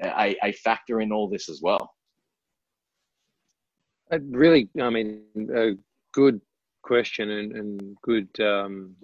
a, 0.03 0.37
a 0.43 0.51
factor 0.51 1.01
in 1.01 1.13
all 1.13 1.29
this 1.29 1.49
as 1.49 1.61
well? 1.63 1.95
A 4.11 4.19
really, 4.21 4.69
I 4.81 4.91
mean, 4.91 5.23
a 5.55 5.73
good 6.13 6.41
question 6.83 7.31
and, 7.31 7.53
and 7.53 7.97
good 8.03 8.29
um, 8.41 8.97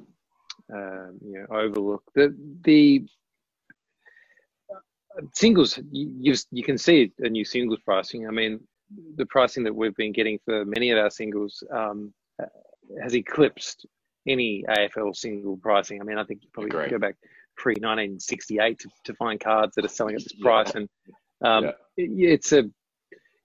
uh, 0.72 1.08
you 1.20 1.38
know, 1.40 1.46
overlook. 1.50 2.02
The 2.14 2.34
the 2.62 3.04
singles 5.32 5.78
you 5.90 6.34
you 6.50 6.62
can 6.64 6.78
see 6.78 7.12
a 7.18 7.28
new 7.28 7.44
singles 7.44 7.80
pricing. 7.84 8.26
I 8.26 8.30
mean, 8.30 8.60
the 9.16 9.26
pricing 9.26 9.64
that 9.64 9.74
we've 9.74 9.94
been 9.96 10.12
getting 10.12 10.38
for 10.44 10.64
many 10.64 10.90
of 10.90 10.98
our 10.98 11.10
singles 11.10 11.62
um, 11.70 12.12
has 13.02 13.14
eclipsed 13.14 13.86
any 14.26 14.64
AFL 14.68 15.14
single 15.14 15.56
pricing. 15.58 16.00
I 16.00 16.04
mean, 16.04 16.18
I 16.18 16.24
think 16.24 16.42
you 16.42 16.48
probably 16.52 16.70
Great. 16.70 16.90
go 16.90 16.98
back 16.98 17.16
pre 17.56 17.74
1968 17.74 18.78
to, 18.80 18.88
to 19.04 19.14
find 19.14 19.38
cards 19.38 19.74
that 19.76 19.84
are 19.84 19.88
selling 19.88 20.16
at 20.16 20.22
this 20.22 20.32
price, 20.40 20.72
yeah. 20.74 20.80
and 20.80 20.88
um, 21.44 21.72
yeah. 21.96 22.30
it's 22.30 22.52
a 22.52 22.64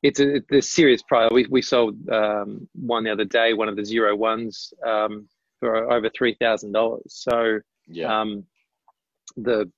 it's 0.02 0.20
a, 0.20 0.36
it's 0.36 0.52
a 0.52 0.62
serious 0.62 1.02
price. 1.02 1.30
We, 1.32 1.46
we 1.50 1.62
sold 1.62 1.96
um, 2.10 2.68
one 2.74 3.04
the 3.04 3.12
other 3.12 3.26
day, 3.26 3.54
one 3.54 3.68
of 3.68 3.76
the 3.76 3.86
zero 3.86 4.16
ones 4.16 4.74
um, 4.86 5.28
for 5.60 5.92
over 5.92 6.10
three 6.10 6.36
thousand 6.40 6.72
dollars. 6.72 7.04
So 7.08 7.60
yeah. 7.88 8.22
um, 8.22 8.46
the 9.36 9.70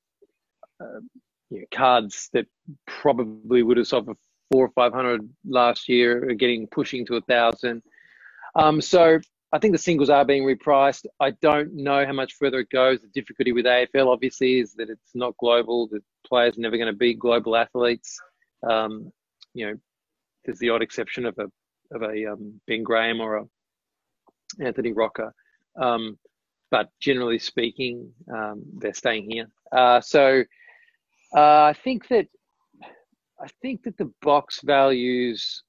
uh, 0.80 1.00
you 1.50 1.60
know, 1.60 1.66
cards 1.74 2.30
that 2.34 2.46
probably 2.88 3.64
would 3.64 3.78
have 3.78 3.88
sold 3.88 4.06
for 4.06 4.16
four 4.52 4.66
or 4.66 4.72
five 4.76 4.94
hundred 4.94 5.28
last 5.46 5.90
year 5.90 6.30
are 6.30 6.36
getting 6.36 6.68
pushing 6.68 7.06
to 7.08 7.16
a 7.16 7.22
thousand. 7.22 7.82
Um, 8.56 8.82
so 8.82 9.20
I 9.54 9.60
think 9.60 9.74
the 9.74 9.80
singles 9.80 10.10
are 10.10 10.24
being 10.24 10.44
repriced. 10.44 11.06
I 11.20 11.32
don't 11.42 11.74
know 11.74 12.06
how 12.06 12.14
much 12.14 12.34
further 12.36 12.60
it 12.60 12.70
goes. 12.70 13.02
The 13.02 13.08
difficulty 13.08 13.52
with 13.52 13.66
AFL 13.66 14.08
obviously 14.08 14.60
is 14.60 14.74
that 14.76 14.90
it's 14.90 15.16
not 15.16 15.36
global. 15.38 15.88
The 15.88 16.02
players 16.26 16.58
are 16.58 16.62
never 16.62 16.78
going 16.78 16.92
to 16.92 16.98
be 16.98 17.14
global 17.14 17.58
athletes. 17.58 18.20
Um, 18.70 19.12
you 19.54 19.66
know, 19.66 19.78
there's 20.46 20.60
the 20.60 20.70
odd 20.70 20.82
exception 20.82 21.26
of 21.26 21.38
a 21.38 21.46
of 21.94 22.04
a 22.04 22.32
um, 22.32 22.60
Ben 22.68 22.84
Graham 22.84 23.20
or 23.20 23.38
a 23.38 23.44
Anthony 24.60 24.92
Rocca, 24.92 25.32
um, 25.80 26.18
but 26.70 26.90
generally 27.00 27.40
speaking, 27.40 28.12
um, 28.34 28.64
they're 28.78 28.94
staying 28.94 29.30
here. 29.30 29.48
Uh, 29.72 30.02
so 30.02 30.44
uh, 31.36 31.64
I 31.64 31.74
think 31.84 32.08
that 32.10 32.28
I 33.42 33.48
think 33.62 33.84
that 33.84 33.98
the 33.98 34.12
box 34.22 34.62
values 34.64 35.64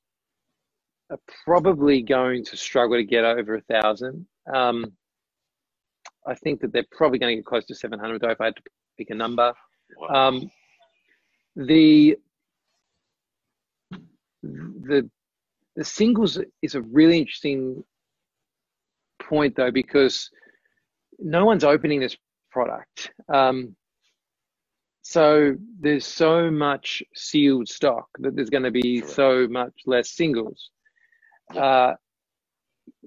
are 1.10 1.18
probably 1.44 2.02
going 2.02 2.44
to 2.44 2.56
struggle 2.56 2.96
to 2.96 3.04
get 3.04 3.24
over 3.24 3.56
a 3.56 3.60
thousand. 3.62 4.26
Um, 4.52 4.92
I 6.26 6.34
think 6.34 6.60
that 6.60 6.72
they're 6.72 6.86
probably 6.92 7.18
going 7.18 7.32
to 7.32 7.36
get 7.36 7.46
close 7.46 7.64
to 7.66 7.74
700 7.74 8.20
though 8.20 8.30
if 8.30 8.40
I 8.40 8.46
had 8.46 8.56
to 8.56 8.62
pick 8.98 9.10
a 9.10 9.14
number. 9.14 9.52
Wow. 9.98 10.28
Um, 10.28 10.50
the 11.56 12.16
the 14.82 15.10
the 15.76 15.84
singles 15.84 16.38
is 16.62 16.74
a 16.74 16.82
really 16.82 17.18
interesting 17.18 17.84
point 19.22 19.56
though 19.56 19.70
because 19.70 20.30
no 21.18 21.44
one's 21.44 21.64
opening 21.64 22.00
this 22.00 22.16
product. 22.50 23.12
Um, 23.32 23.76
so 25.02 25.56
there's 25.80 26.06
so 26.06 26.50
much 26.50 27.02
sealed 27.14 27.68
stock 27.68 28.06
that 28.20 28.36
there's 28.36 28.50
going 28.50 28.64
to 28.64 28.70
be 28.70 29.02
so 29.02 29.48
much 29.48 29.72
less 29.86 30.10
singles. 30.10 30.70
Uh, 31.54 31.94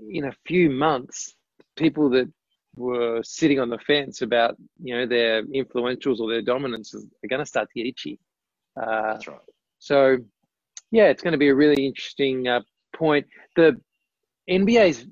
in 0.09 0.25
a 0.25 0.33
few 0.45 0.69
months, 0.69 1.35
people 1.77 2.09
that 2.11 2.31
were 2.75 3.21
sitting 3.23 3.59
on 3.59 3.69
the 3.69 3.77
fence 3.79 4.21
about 4.21 4.55
you 4.83 4.95
know 4.95 5.05
their 5.05 5.43
influentials 5.45 6.19
or 6.19 6.29
their 6.29 6.41
dominance 6.41 6.93
are 6.93 7.27
going 7.29 7.39
to 7.39 7.45
start 7.45 7.69
to 7.69 7.81
get 7.81 7.89
itchy. 7.89 8.19
Uh, 8.79 9.13
That's 9.13 9.27
right. 9.27 9.39
So 9.79 10.17
yeah, 10.95 11.07
it's 11.07 11.21
going 11.21 11.33
to 11.33 11.37
be 11.37 11.49
a 11.49 11.55
really 11.55 11.85
interesting 11.85 12.47
uh, 12.47 12.61
point. 12.95 13.27
The 13.57 13.75
NBA's 14.49 15.05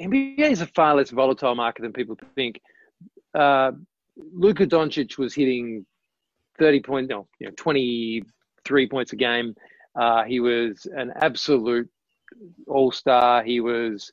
NBA 0.00 0.50
is 0.50 0.62
a 0.62 0.66
far 0.68 0.94
less 0.94 1.10
volatile 1.10 1.54
market 1.54 1.82
than 1.82 1.92
people 1.92 2.16
think. 2.34 2.58
Uh, 3.34 3.72
Luka 4.16 4.66
Doncic 4.66 5.18
was 5.18 5.34
hitting 5.34 5.84
30 6.58 6.80
point, 6.80 7.08
no, 7.10 7.28
you 7.38 7.48
know, 7.48 7.52
23 7.58 8.88
points 8.88 9.12
a 9.12 9.16
game. 9.16 9.54
Uh, 9.94 10.24
he 10.24 10.40
was 10.40 10.86
an 10.86 11.12
absolute 11.16 11.90
all 12.66 12.90
star. 12.90 13.42
He 13.42 13.60
was 13.60 14.10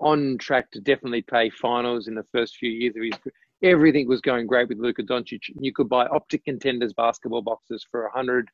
on 0.00 0.38
track 0.38 0.72
to 0.72 0.80
definitely 0.80 1.22
play 1.22 1.50
finals 1.50 2.08
in 2.08 2.16
the 2.16 2.26
first 2.32 2.56
few 2.56 2.70
years 2.70 2.96
of 2.96 3.02
his. 3.04 3.32
Everything 3.62 4.08
was 4.08 4.20
going 4.20 4.48
great 4.48 4.68
with 4.68 4.78
Luka 4.78 5.04
Doncic. 5.04 5.42
You 5.60 5.72
could 5.72 5.88
buy 5.88 6.06
Optic 6.06 6.44
Contenders 6.46 6.94
basketball 6.94 7.42
boxes 7.42 7.86
for 7.88 8.06
a 8.06 8.10
hundred 8.10 8.48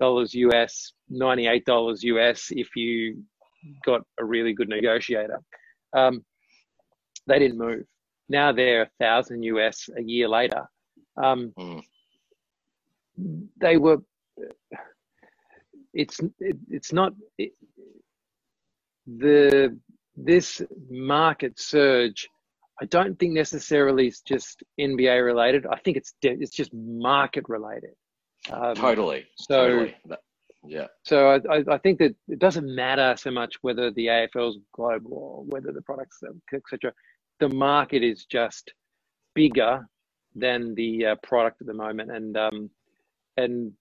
dollars 0.00 0.34
US, 0.34 0.92
ninety 1.08 1.46
eight 1.46 1.64
dollars 1.64 2.02
US 2.02 2.48
if 2.50 2.74
you 2.74 3.22
got 3.84 4.02
a 4.18 4.24
really 4.24 4.52
good 4.52 4.68
negotiator. 4.68 5.40
Um, 5.96 6.24
they 7.26 7.38
didn't 7.38 7.58
move. 7.58 7.84
Now 8.28 8.52
they're 8.52 8.82
a 8.82 8.90
thousand 8.98 9.42
US 9.44 9.88
a 9.96 10.02
year 10.02 10.28
later. 10.28 10.68
Um, 11.22 11.52
mm. 11.58 11.82
They 13.60 13.76
were. 13.76 13.98
It's 15.92 16.20
it, 16.38 16.56
it's 16.70 16.92
not 16.92 17.12
it, 17.36 17.52
the 19.06 19.76
this 20.16 20.62
market 20.88 21.58
surge. 21.58 22.28
I 22.80 22.86
don't 22.86 23.18
think 23.18 23.34
necessarily 23.34 24.06
is 24.06 24.20
just 24.20 24.62
NBA 24.80 25.22
related. 25.24 25.66
I 25.66 25.78
think 25.80 25.96
it's 25.96 26.14
it's 26.22 26.56
just 26.56 26.72
market 26.72 27.44
related. 27.48 27.94
Um, 28.48 28.74
totally. 28.74 29.26
So 29.36 29.68
totally. 29.68 29.94
yeah. 30.64 30.86
So 31.02 31.40
I, 31.50 31.62
I 31.68 31.78
think 31.78 31.98
that 31.98 32.14
it 32.28 32.38
doesn't 32.38 32.74
matter 32.74 33.14
so 33.18 33.30
much 33.30 33.56
whether 33.62 33.90
the 33.90 34.06
AFL 34.06 34.50
is 34.50 34.58
global 34.72 35.12
or 35.12 35.44
whether 35.44 35.72
the 35.72 35.82
products 35.82 36.22
etc. 36.52 36.92
The 37.38 37.48
market 37.48 38.02
is 38.02 38.24
just 38.24 38.72
bigger 39.34 39.86
than 40.34 40.74
the 40.74 41.06
uh, 41.06 41.14
product 41.22 41.60
at 41.60 41.66
the 41.66 41.74
moment, 41.74 42.10
and 42.10 42.36
um, 42.36 42.70
and 43.36 43.72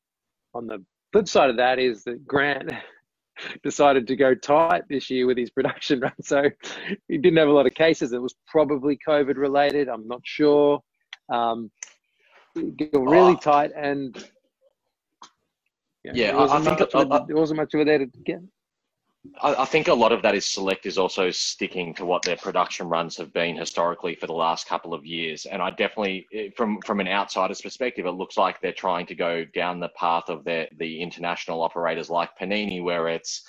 on 0.53 0.67
the 0.67 0.83
flip 1.11 1.27
side 1.27 1.49
of 1.49 1.57
that 1.57 1.79
is 1.79 2.03
that 2.03 2.25
Grant 2.25 2.71
decided 3.63 4.07
to 4.07 4.15
go 4.15 4.33
tight 4.33 4.83
this 4.89 5.09
year 5.09 5.27
with 5.27 5.37
his 5.37 5.49
production 5.49 5.99
run, 5.99 6.13
so 6.21 6.43
he 7.07 7.17
didn't 7.17 7.37
have 7.37 7.49
a 7.49 7.53
lot 7.53 7.67
of 7.67 7.73
cases. 7.73 8.13
It 8.13 8.21
was 8.21 8.35
probably 8.47 8.97
COVID 9.07 9.35
related. 9.35 9.89
I'm 9.89 10.07
not 10.07 10.21
sure. 10.23 10.79
Um, 11.31 11.71
really 12.55 13.33
oh. 13.33 13.35
tight 13.35 13.71
and 13.75 14.15
yeah, 16.03 16.11
yeah 16.13 16.37
I, 16.37 16.57
I 16.57 16.61
think 16.61 16.79
much, 16.79 17.27
there 17.27 17.35
wasn't 17.35 17.57
much 17.57 17.75
over 17.75 17.85
there 17.85 17.99
to 17.99 18.05
get. 18.25 18.41
I, 19.41 19.55
I 19.55 19.65
think 19.65 19.87
a 19.87 19.93
lot 19.93 20.11
of 20.11 20.21
that 20.21 20.35
is 20.35 20.45
select 20.45 20.85
is 20.85 20.97
also 20.97 21.29
sticking 21.29 21.93
to 21.95 22.05
what 22.05 22.23
their 22.23 22.37
production 22.37 22.87
runs 22.87 23.17
have 23.17 23.33
been 23.33 23.57
historically 23.57 24.15
for 24.15 24.27
the 24.27 24.33
last 24.33 24.67
couple 24.67 24.93
of 24.93 25.05
years. 25.05 25.45
And 25.45 25.61
I 25.61 25.71
definitely, 25.71 26.27
from 26.55 26.81
from 26.81 26.99
an 26.99 27.07
outsider's 27.07 27.61
perspective, 27.61 28.05
it 28.05 28.11
looks 28.11 28.37
like 28.37 28.61
they're 28.61 28.71
trying 28.71 29.05
to 29.07 29.15
go 29.15 29.45
down 29.53 29.79
the 29.79 29.89
path 29.89 30.29
of 30.29 30.43
their 30.45 30.69
the 30.77 31.01
international 31.01 31.61
operators 31.61 32.09
like 32.09 32.37
Panini, 32.39 32.81
where 32.81 33.09
it's 33.09 33.43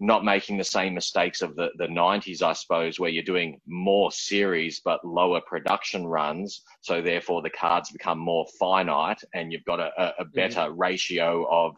not 0.00 0.24
making 0.24 0.56
the 0.56 0.64
same 0.64 0.94
mistakes 0.94 1.42
of 1.42 1.56
the, 1.56 1.70
the 1.76 1.86
90s, 1.88 2.42
I 2.42 2.52
suppose, 2.52 3.00
where 3.00 3.10
you're 3.10 3.24
doing 3.24 3.60
more 3.66 4.12
series 4.12 4.80
but 4.80 5.04
lower 5.04 5.40
production 5.40 6.06
runs. 6.06 6.62
So 6.82 7.02
therefore 7.02 7.42
the 7.42 7.50
cards 7.50 7.90
become 7.90 8.18
more 8.18 8.46
finite 8.58 9.20
and 9.34 9.52
you've 9.52 9.64
got 9.64 9.80
a, 9.80 9.90
a 9.98 10.24
mm-hmm. 10.24 10.34
better 10.34 10.60
mm-hmm. 10.60 10.80
ratio 10.80 11.46
of 11.50 11.76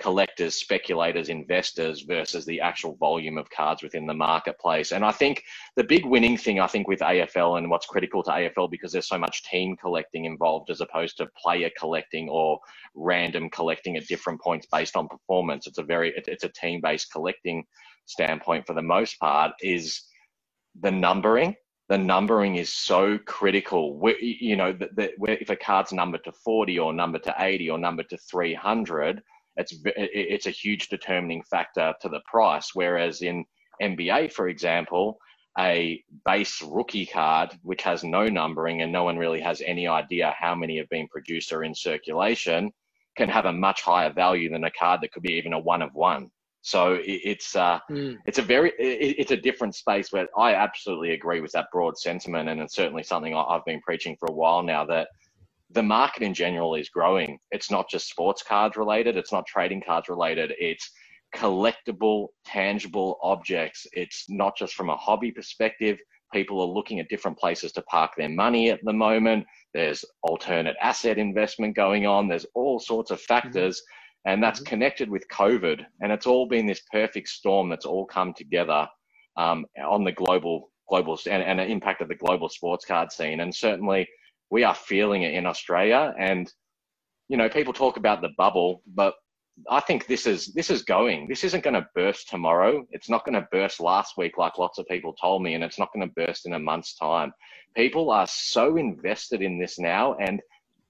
collectors, 0.00 0.56
speculators, 0.56 1.28
investors 1.28 2.02
versus 2.02 2.44
the 2.44 2.60
actual 2.60 2.96
volume 2.96 3.38
of 3.38 3.48
cards 3.50 3.82
within 3.82 4.06
the 4.06 4.14
marketplace. 4.14 4.92
And 4.92 5.04
I 5.04 5.12
think 5.12 5.42
the 5.76 5.84
big 5.84 6.04
winning 6.04 6.36
thing, 6.36 6.60
I 6.60 6.66
think, 6.66 6.88
with 6.88 7.00
AFL 7.00 7.58
and 7.58 7.70
what's 7.70 7.86
critical 7.86 8.22
to 8.24 8.30
AFL 8.30 8.70
because 8.70 8.92
there's 8.92 9.08
so 9.08 9.18
much 9.18 9.44
team 9.44 9.76
collecting 9.76 10.24
involved 10.24 10.70
as 10.70 10.80
opposed 10.80 11.16
to 11.18 11.28
player 11.42 11.70
collecting 11.78 12.28
or 12.28 12.58
random 12.94 13.48
collecting 13.50 13.96
at 13.96 14.06
different 14.06 14.40
points 14.40 14.66
based 14.70 14.96
on 14.96 15.08
performance. 15.08 15.66
It's 15.66 15.78
a 15.78 15.82
very, 15.82 16.12
it's 16.16 16.44
a 16.44 16.48
team 16.48 16.80
based 16.82 17.10
collecting 17.12 17.64
standpoint 18.04 18.66
for 18.66 18.74
the 18.74 18.82
most 18.82 19.18
part 19.18 19.52
is 19.60 20.02
the 20.80 20.90
numbering 20.90 21.56
the 21.88 21.98
numbering 21.98 22.56
is 22.56 22.72
so 22.72 23.18
critical. 23.26 23.98
We, 23.98 24.38
you 24.40 24.56
know, 24.56 24.72
that 24.72 25.12
if 25.20 25.50
a 25.50 25.56
card's 25.56 25.92
numbered 25.92 26.24
to 26.24 26.32
40 26.32 26.78
or 26.78 26.92
numbered 26.92 27.22
to 27.24 27.34
80 27.38 27.70
or 27.70 27.78
numbered 27.78 28.08
to 28.10 28.16
300, 28.16 29.22
it's 29.56 29.74
it's 29.84 30.46
a 30.46 30.50
huge 30.50 30.88
determining 30.88 31.42
factor 31.42 31.94
to 32.00 32.08
the 32.08 32.20
price. 32.26 32.70
Whereas 32.74 33.22
in 33.22 33.44
NBA, 33.82 34.32
for 34.32 34.48
example, 34.48 35.18
a 35.58 36.02
base 36.24 36.60
rookie 36.62 37.06
card 37.06 37.50
which 37.62 37.82
has 37.82 38.04
no 38.04 38.26
numbering 38.26 38.82
and 38.82 38.92
no 38.92 39.04
one 39.04 39.16
really 39.16 39.40
has 39.40 39.62
any 39.64 39.86
idea 39.86 40.34
how 40.38 40.54
many 40.54 40.76
have 40.76 40.88
been 40.90 41.08
produced 41.08 41.52
or 41.52 41.64
in 41.64 41.74
circulation 41.74 42.70
can 43.16 43.28
have 43.28 43.46
a 43.46 43.52
much 43.52 43.80
higher 43.80 44.12
value 44.12 44.50
than 44.50 44.64
a 44.64 44.70
card 44.70 45.00
that 45.00 45.12
could 45.12 45.22
be 45.22 45.32
even 45.32 45.54
a 45.54 45.58
one 45.58 45.80
of 45.80 45.94
one. 45.94 46.30
So 46.60 46.98
it's 47.04 47.54
uh, 47.54 47.78
mm. 47.88 48.16
it's 48.26 48.38
a 48.38 48.42
very 48.42 48.72
it's 48.76 49.30
a 49.30 49.36
different 49.36 49.76
space 49.76 50.10
where 50.10 50.26
I 50.36 50.54
absolutely 50.54 51.12
agree 51.12 51.40
with 51.40 51.52
that 51.52 51.68
broad 51.70 51.96
sentiment, 51.96 52.48
and 52.48 52.60
it's 52.60 52.74
certainly 52.74 53.04
something 53.04 53.36
I've 53.36 53.64
been 53.64 53.80
preaching 53.82 54.16
for 54.18 54.26
a 54.26 54.34
while 54.34 54.64
now 54.64 54.84
that 54.86 55.08
the 55.76 55.82
market 55.82 56.22
in 56.22 56.32
general 56.32 56.74
is 56.74 56.88
growing. 56.88 57.38
It's 57.50 57.70
not 57.70 57.88
just 57.88 58.08
sports 58.08 58.42
cards 58.42 58.76
related, 58.76 59.16
it's 59.16 59.30
not 59.30 59.46
trading 59.46 59.82
cards 59.86 60.08
related, 60.08 60.54
it's 60.58 60.90
collectible, 61.34 62.28
tangible 62.46 63.18
objects. 63.22 63.86
It's 63.92 64.24
not 64.28 64.56
just 64.56 64.74
from 64.74 64.88
a 64.88 64.96
hobby 64.96 65.30
perspective. 65.30 65.98
People 66.32 66.60
are 66.62 66.66
looking 66.66 66.98
at 66.98 67.10
different 67.10 67.38
places 67.38 67.72
to 67.72 67.82
park 67.82 68.12
their 68.16 68.30
money 68.30 68.70
at 68.70 68.80
the 68.84 68.92
moment. 68.92 69.44
There's 69.74 70.02
alternate 70.22 70.76
asset 70.80 71.18
investment 71.18 71.76
going 71.76 72.06
on. 72.06 72.26
There's 72.26 72.46
all 72.54 72.80
sorts 72.80 73.10
of 73.10 73.20
factors. 73.20 73.76
Mm-hmm. 73.76 74.32
And 74.32 74.42
that's 74.42 74.60
mm-hmm. 74.60 74.70
connected 74.70 75.10
with 75.10 75.28
COVID. 75.28 75.84
And 76.00 76.10
it's 76.10 76.26
all 76.26 76.48
been 76.48 76.66
this 76.66 76.82
perfect 76.90 77.28
storm 77.28 77.68
that's 77.68 77.86
all 77.86 78.06
come 78.06 78.32
together 78.32 78.88
um, 79.36 79.66
on 79.84 80.04
the 80.04 80.12
global, 80.12 80.70
global 80.88 81.18
and, 81.30 81.42
and 81.42 81.60
impacted 81.60 82.08
the 82.08 82.14
global 82.14 82.48
sports 82.48 82.86
card 82.86 83.12
scene. 83.12 83.40
And 83.40 83.54
certainly, 83.54 84.08
we 84.50 84.64
are 84.64 84.74
feeling 84.74 85.22
it 85.22 85.34
in 85.34 85.46
Australia. 85.46 86.14
And, 86.18 86.52
you 87.28 87.36
know, 87.36 87.48
people 87.48 87.72
talk 87.72 87.96
about 87.96 88.22
the 88.22 88.30
bubble, 88.36 88.82
but 88.86 89.14
I 89.70 89.80
think 89.80 90.06
this 90.06 90.26
is 90.26 90.52
this 90.52 90.70
is 90.70 90.82
going. 90.82 91.28
This 91.28 91.42
isn't 91.42 91.64
going 91.64 91.74
to 91.74 91.88
burst 91.94 92.28
tomorrow. 92.28 92.86
It's 92.90 93.08
not 93.08 93.24
going 93.24 93.40
to 93.40 93.48
burst 93.50 93.80
last 93.80 94.18
week 94.18 94.36
like 94.36 94.58
lots 94.58 94.78
of 94.78 94.86
people 94.86 95.14
told 95.14 95.42
me, 95.42 95.54
and 95.54 95.64
it's 95.64 95.78
not 95.78 95.92
going 95.94 96.06
to 96.06 96.14
burst 96.14 96.46
in 96.46 96.52
a 96.52 96.58
month's 96.58 96.94
time. 96.94 97.32
People 97.74 98.10
are 98.10 98.26
so 98.26 98.76
invested 98.76 99.40
in 99.40 99.58
this 99.58 99.78
now, 99.78 100.14
and 100.14 100.42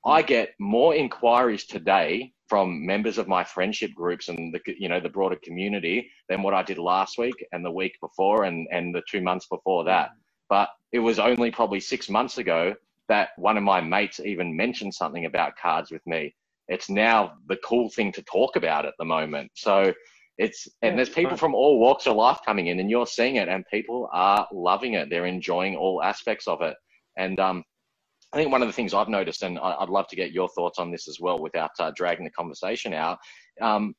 I 0.04 0.22
get 0.22 0.50
more 0.58 0.94
inquiries 0.94 1.64
today 1.64 2.32
from 2.48 2.84
members 2.84 3.18
of 3.18 3.28
my 3.28 3.42
friendship 3.44 3.92
groups 3.94 4.28
and 4.28 4.52
the 4.52 4.60
you 4.78 4.88
know 4.88 5.00
the 5.00 5.08
broader 5.08 5.36
community 5.42 6.10
than 6.28 6.42
what 6.42 6.54
I 6.54 6.62
did 6.62 6.78
last 6.78 7.18
week 7.18 7.46
and 7.52 7.64
the 7.64 7.70
week 7.70 7.96
before 8.00 8.44
and 8.44 8.66
and 8.72 8.94
the 8.94 9.02
two 9.08 9.20
months 9.20 9.46
before 9.46 9.84
that. 9.84 10.10
Mm. 10.10 10.14
But 10.48 10.68
it 10.92 11.00
was 11.00 11.18
only 11.18 11.50
probably 11.50 11.80
six 11.80 12.08
months 12.08 12.38
ago 12.38 12.74
that 13.08 13.30
one 13.36 13.56
of 13.56 13.62
my 13.62 13.80
mates 13.80 14.20
even 14.20 14.56
mentioned 14.56 14.94
something 14.94 15.24
about 15.24 15.56
cards 15.60 15.90
with 15.90 16.06
me. 16.06 16.34
It's 16.68 16.90
now 16.90 17.34
the 17.48 17.58
cool 17.64 17.88
thing 17.90 18.12
to 18.12 18.22
talk 18.22 18.56
about 18.56 18.86
at 18.86 18.94
the 18.98 19.04
moment. 19.04 19.50
So 19.54 19.92
it's 20.38 20.68
and 20.82 20.98
there's 20.98 21.08
people 21.08 21.36
from 21.36 21.54
all 21.54 21.78
walks 21.78 22.06
of 22.06 22.16
life 22.16 22.40
coming 22.44 22.66
in, 22.66 22.80
and 22.80 22.90
you're 22.90 23.06
seeing 23.06 23.36
it, 23.36 23.48
and 23.48 23.64
people 23.72 24.08
are 24.12 24.46
loving 24.52 24.94
it. 24.94 25.08
They're 25.08 25.26
enjoying 25.26 25.76
all 25.76 26.02
aspects 26.02 26.46
of 26.46 26.60
it. 26.62 26.76
And 27.16 27.40
um, 27.40 27.64
I 28.32 28.36
think 28.36 28.52
one 28.52 28.60
of 28.60 28.68
the 28.68 28.72
things 28.72 28.92
I've 28.92 29.08
noticed, 29.08 29.42
and 29.42 29.58
I'd 29.58 29.88
love 29.88 30.08
to 30.08 30.16
get 30.16 30.32
your 30.32 30.48
thoughts 30.48 30.78
on 30.78 30.90
this 30.90 31.08
as 31.08 31.18
well, 31.20 31.38
without 31.38 31.70
uh, 31.78 31.92
dragging 31.94 32.24
the 32.24 32.30
conversation 32.30 32.92
out. 32.92 33.18
Um, 33.62 33.94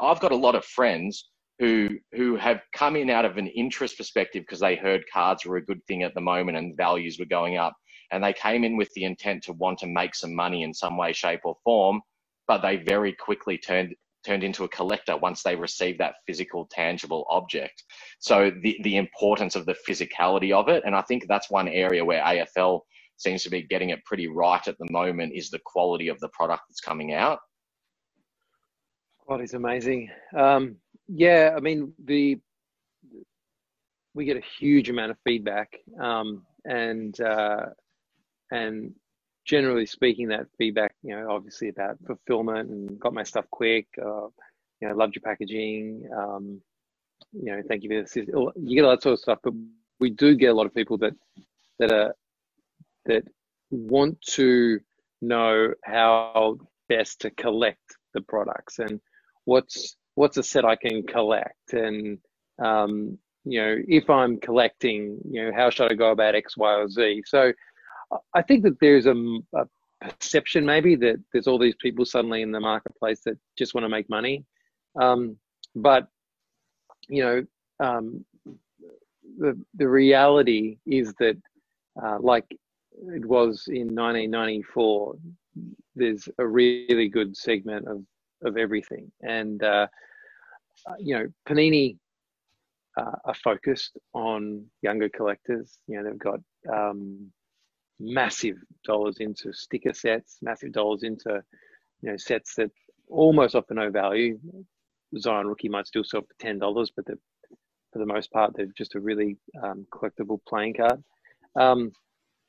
I've 0.00 0.20
got 0.20 0.32
a 0.32 0.36
lot 0.36 0.54
of 0.54 0.64
friends 0.64 1.30
who 1.58 1.90
who 2.12 2.36
have 2.36 2.60
come 2.72 2.96
in 2.96 3.10
out 3.10 3.24
of 3.24 3.36
an 3.36 3.48
interest 3.48 3.96
perspective 3.96 4.42
because 4.42 4.60
they 4.60 4.76
heard 4.76 5.02
cards 5.12 5.44
were 5.44 5.56
a 5.56 5.64
good 5.64 5.84
thing 5.86 6.02
at 6.02 6.14
the 6.14 6.20
moment 6.20 6.56
and 6.56 6.76
values 6.76 7.18
were 7.18 7.26
going 7.26 7.56
up 7.56 7.74
and 8.10 8.22
they 8.22 8.32
came 8.32 8.64
in 8.64 8.76
with 8.76 8.92
the 8.94 9.04
intent 9.04 9.42
to 9.44 9.52
want 9.52 9.78
to 9.80 9.86
make 9.86 10.14
some 10.14 10.34
money 10.34 10.62
in 10.62 10.72
some 10.72 10.96
way, 10.96 11.12
shape, 11.12 11.40
or 11.44 11.56
form, 11.64 12.00
but 12.46 12.62
they 12.62 12.76
very 12.76 13.12
quickly 13.12 13.58
turned 13.58 13.94
turned 14.26 14.42
into 14.42 14.64
a 14.64 14.68
collector 14.68 15.16
once 15.16 15.42
they 15.42 15.54
received 15.54 16.00
that 16.00 16.16
physical, 16.26 16.66
tangible 16.70 17.26
object. 17.30 17.84
So 18.18 18.50
the 18.62 18.78
the 18.82 18.96
importance 18.96 19.56
of 19.56 19.66
the 19.66 19.76
physicality 19.88 20.52
of 20.52 20.68
it, 20.68 20.82
and 20.84 20.94
I 20.94 21.02
think 21.02 21.26
that's 21.28 21.50
one 21.50 21.68
area 21.68 22.04
where 22.04 22.22
AFL 22.22 22.80
seems 23.16 23.42
to 23.42 23.50
be 23.50 23.62
getting 23.62 23.90
it 23.90 24.04
pretty 24.04 24.28
right 24.28 24.66
at 24.66 24.78
the 24.78 24.90
moment 24.90 25.32
is 25.34 25.50
the 25.50 25.60
quality 25.64 26.08
of 26.08 26.18
the 26.20 26.28
product 26.28 26.62
that's 26.68 26.80
coming 26.80 27.14
out. 27.14 27.40
Quality's 29.26 29.54
amazing. 29.54 30.10
Um, 30.36 30.76
yeah, 31.08 31.54
I 31.56 31.60
mean 31.60 31.92
the 32.04 32.38
we 34.14 34.24
get 34.24 34.36
a 34.36 34.42
huge 34.58 34.90
amount 34.90 35.10
of 35.12 35.16
feedback, 35.24 35.76
um, 36.00 36.42
and 36.64 37.20
uh, 37.20 37.66
and 38.50 38.94
generally 39.44 39.86
speaking, 39.86 40.28
that 40.28 40.46
feedback, 40.58 40.94
you 41.02 41.14
know, 41.14 41.30
obviously 41.30 41.68
about 41.68 41.96
fulfillment 42.06 42.68
and 42.68 43.00
got 43.00 43.14
my 43.14 43.22
stuff 43.22 43.46
quick, 43.50 43.86
uh, 44.00 44.26
you 44.80 44.88
know, 44.88 44.94
loved 44.94 45.14
your 45.14 45.22
packaging, 45.22 46.08
um, 46.16 46.60
you 47.32 47.52
know, 47.52 47.62
thank 47.68 47.82
you 47.82 47.88
for 47.88 48.02
this. 48.02 48.16
You 48.16 48.76
get 48.76 48.84
all 48.84 48.90
that 48.90 49.02
sort 49.02 49.14
of 49.14 49.20
stuff, 49.20 49.38
but 49.42 49.54
we 50.00 50.10
do 50.10 50.34
get 50.34 50.48
a 50.48 50.54
lot 50.54 50.66
of 50.66 50.74
people 50.74 50.98
that 50.98 51.14
that 51.78 51.92
are 51.92 52.14
that 53.06 53.24
want 53.70 54.20
to 54.22 54.80
know 55.20 55.72
how 55.84 56.56
best 56.88 57.20
to 57.20 57.30
collect 57.30 57.96
the 58.14 58.20
products 58.22 58.78
and 58.78 59.00
what's 59.44 59.96
what's 60.14 60.36
a 60.36 60.42
set 60.42 60.64
I 60.64 60.76
can 60.76 61.02
collect 61.02 61.72
and 61.72 62.18
um, 62.62 63.18
you 63.44 63.60
know 63.60 63.76
if 63.86 64.08
I'm 64.10 64.38
collecting, 64.38 65.18
you 65.28 65.44
know, 65.44 65.52
how 65.54 65.70
should 65.70 65.90
I 65.90 65.94
go 65.94 66.10
about 66.10 66.34
X, 66.34 66.56
Y, 66.56 66.74
or 66.74 66.88
Z? 66.88 67.22
So 67.26 67.52
I 68.34 68.42
think 68.42 68.62
that 68.64 68.78
there's 68.80 69.06
a, 69.06 69.14
a, 69.54 69.66
perception 70.00 70.64
maybe 70.64 70.94
that 70.94 71.16
there's 71.32 71.48
all 71.48 71.58
these 71.58 71.74
people 71.80 72.04
suddenly 72.04 72.42
in 72.42 72.52
the 72.52 72.60
marketplace 72.60 73.20
that 73.24 73.36
just 73.58 73.74
want 73.74 73.84
to 73.84 73.88
make 73.88 74.08
money. 74.08 74.44
Um, 74.94 75.36
but, 75.74 76.06
you 77.08 77.24
know, 77.24 77.46
um, 77.84 78.24
the, 79.38 79.60
the 79.74 79.88
reality 79.88 80.78
is 80.86 81.12
that, 81.18 81.36
uh, 82.00 82.18
like 82.20 82.46
it 82.50 83.24
was 83.26 83.64
in 83.66 83.94
1994, 83.94 85.16
there's 85.96 86.28
a 86.38 86.46
really 86.46 87.08
good 87.08 87.36
segment 87.36 87.88
of, 87.88 88.04
of 88.44 88.56
everything. 88.56 89.10
And, 89.22 89.62
uh, 89.64 89.88
you 91.00 91.18
know, 91.18 91.26
Panini 91.48 91.96
uh, 92.96 93.16
are 93.24 93.34
focused 93.34 93.98
on 94.14 94.64
younger 94.82 95.08
collectors. 95.08 95.78
You 95.86 95.96
know, 95.96 96.04
they've 96.08 96.18
got 96.18 96.40
um, 96.72 97.30
massive 98.00 98.56
dollars 98.84 99.16
into 99.18 99.52
sticker 99.52 99.92
sets, 99.92 100.38
massive 100.42 100.72
dollars 100.72 101.02
into 101.02 101.42
you 102.02 102.10
know 102.10 102.16
sets 102.16 102.54
that 102.56 102.70
almost 103.08 103.54
offer 103.54 103.74
no 103.74 103.90
value. 103.90 104.38
Zion 105.18 105.46
rookie 105.46 105.68
might 105.68 105.86
still 105.86 106.04
sell 106.04 106.22
for 106.22 106.34
ten 106.38 106.58
dollars, 106.58 106.92
but 106.94 107.06
for 107.92 107.98
the 107.98 108.06
most 108.06 108.30
part, 108.30 108.52
they're 108.54 108.66
just 108.76 108.94
a 108.94 109.00
really 109.00 109.36
um, 109.62 109.86
collectible 109.92 110.38
playing 110.46 110.74
card. 110.74 111.02
Um, 111.56 111.92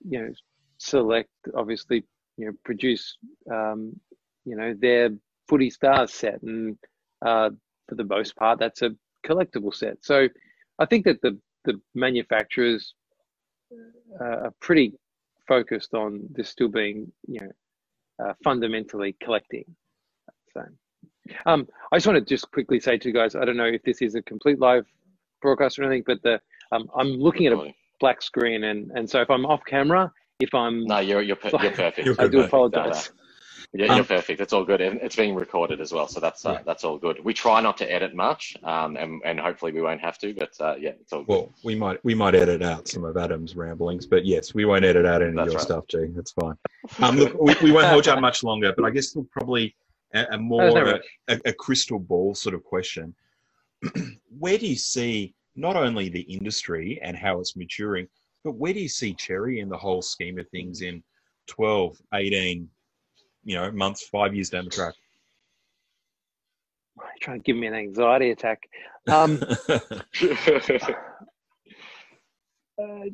you 0.08 0.20
know, 0.20 0.30
select 0.78 1.30
obviously 1.56 2.04
you 2.38 2.46
know 2.48 2.52
produce 2.64 3.18
um, 3.52 3.94
you 4.46 4.56
know 4.56 4.74
their 4.80 5.10
footy 5.48 5.70
stars 5.70 6.14
set, 6.14 6.42
and 6.42 6.78
uh, 7.26 7.50
for 7.88 7.96
the 7.96 8.04
most 8.04 8.36
part, 8.36 8.60
that's 8.60 8.82
a 8.82 8.92
collectible 9.26 9.74
set. 9.74 9.98
So 10.02 10.28
I 10.80 10.86
think 10.86 11.06
that 11.06 11.22
the 11.22 11.38
the 11.66 11.80
manufacturers 11.96 12.94
uh, 14.20 14.24
are 14.24 14.54
pretty 14.62 14.94
focused 15.50 15.94
on 15.94 16.22
this 16.32 16.48
still 16.50 16.70
being, 16.70 17.12
you 17.28 17.42
know, 17.42 18.26
uh, 18.26 18.34
fundamentally 18.44 19.18
collecting. 19.22 19.66
So. 20.54 20.62
Um, 21.46 21.68
I 21.92 21.98
just 21.98 22.08
want 22.08 22.18
to 22.18 22.26
just 22.26 22.50
quickly 22.52 22.80
say 22.80 22.98
to 22.98 23.08
you 23.08 23.14
guys, 23.14 23.36
I 23.36 23.46
don't 23.46 23.58
know 23.58 23.66
if 23.66 23.84
this 23.84 24.02
is 24.02 24.16
a 24.16 24.22
complete 24.22 24.60
live 24.60 24.86
broadcast 25.42 25.78
or 25.78 25.84
anything, 25.84 26.04
but 26.06 26.22
the 26.24 26.40
um, 26.72 26.90
I'm 26.96 27.10
looking 27.10 27.48
at 27.48 27.54
a 27.54 27.74
black 28.00 28.22
screen, 28.22 28.64
and 28.64 28.92
and 28.92 29.10
so 29.10 29.22
if 29.22 29.30
I'm 29.30 29.46
off 29.46 29.62
camera, 29.66 30.12
if 30.40 30.54
I'm 30.54 30.86
no, 30.86 31.00
you're 31.00 31.22
you're, 31.22 31.36
per- 31.36 31.52
you're 31.62 31.72
perfect. 31.72 32.20
I 32.20 32.28
do 32.28 32.42
apologize. 32.42 33.12
Yeah, 33.72 33.86
you're 33.86 34.00
um, 34.00 34.06
perfect. 34.06 34.42
It's 34.42 34.52
all 34.52 34.66
good. 34.66 34.82
It's 34.82 35.16
being 35.16 35.36
recorded 35.36 35.80
as 35.80 35.92
well, 35.92 36.08
so 36.08 36.20
that's 36.20 36.44
uh, 36.44 36.60
that's 36.66 36.84
all 36.84 36.98
good. 36.98 37.24
We 37.24 37.36
try 37.36 37.62
not 37.62 37.78
to 37.78 37.92
edit 37.92 38.16
much, 38.16 38.58
um, 38.64 38.98
and 38.98 39.22
and 39.24 39.40
hopefully 39.40 39.72
we 39.72 39.82
won't 39.82 40.02
have 40.02 40.18
to. 40.20 40.34
But 40.34 40.54
uh, 40.60 40.76
yeah, 40.80 40.94
it's 41.00 41.14
all 41.14 41.20
good. 41.20 41.30
Well, 41.30 41.54
we 41.64 41.76
might 41.76 42.04
we 42.04 42.16
might 42.16 42.34
edit 42.34 42.64
out 42.64 42.88
some 42.88 43.04
of 43.04 43.16
Adam's 43.16 43.56
ramblings, 43.56 44.08
but 44.08 44.26
yes, 44.26 44.56
we 44.56 44.66
won't 44.66 44.86
edit 44.86 45.06
out 45.06 45.22
any 45.22 45.36
that's 45.36 45.48
of 45.48 45.52
your 45.52 45.58
right. 45.58 45.64
stuff, 45.64 45.88
G. 45.88 46.08
That's 46.16 46.32
fine. 46.32 46.56
Um, 47.00 47.18
look, 47.18 47.40
we, 47.40 47.56
we 47.62 47.72
won't 47.72 47.86
hold 47.86 48.08
you 48.08 48.12
up 48.12 48.22
much 48.22 48.44
longer, 48.44 48.74
but 48.76 48.86
I 48.86 48.90
guess 48.90 49.16
we'll 49.16 49.28
probably 49.32 49.76
a, 50.16 50.26
a 50.32 50.38
more 50.40 50.72
no 50.72 51.00
a, 51.28 51.40
a 51.46 51.54
crystal 51.54 52.00
ball 52.00 52.34
sort 52.34 52.56
of 52.56 52.64
question. 52.64 53.14
Where 54.40 54.58
do 54.58 54.66
you 54.66 54.76
see 54.78 55.36
not 55.56 55.76
only 55.76 56.10
the 56.10 56.22
industry 56.22 57.00
and 57.04 57.16
how 57.16 57.40
it's 57.40 57.56
maturing, 57.56 58.08
but 58.44 58.54
where 58.54 58.74
do 58.74 58.80
you 58.80 58.88
see 58.88 59.14
Cherry 59.14 59.60
in 59.60 59.70
the 59.70 59.78
whole 59.78 60.02
scheme 60.02 60.40
of 60.40 60.48
things 60.50 60.82
in 60.82 61.04
12, 61.48 62.02
18, 62.14 62.70
you 63.44 63.56
know, 63.56 63.72
months, 63.72 64.08
five 64.08 64.36
years 64.36 64.50
down 64.50 64.66
the 64.66 64.72
track? 64.72 64.96
You're 66.98 67.12
trying 67.22 67.40
to 67.40 67.44
give 67.44 67.58
me 67.58 67.68
an 67.68 67.74
anxiety 67.76 68.32
attack. 68.32 68.64
Um, 69.08 69.42
uh, 72.82 73.06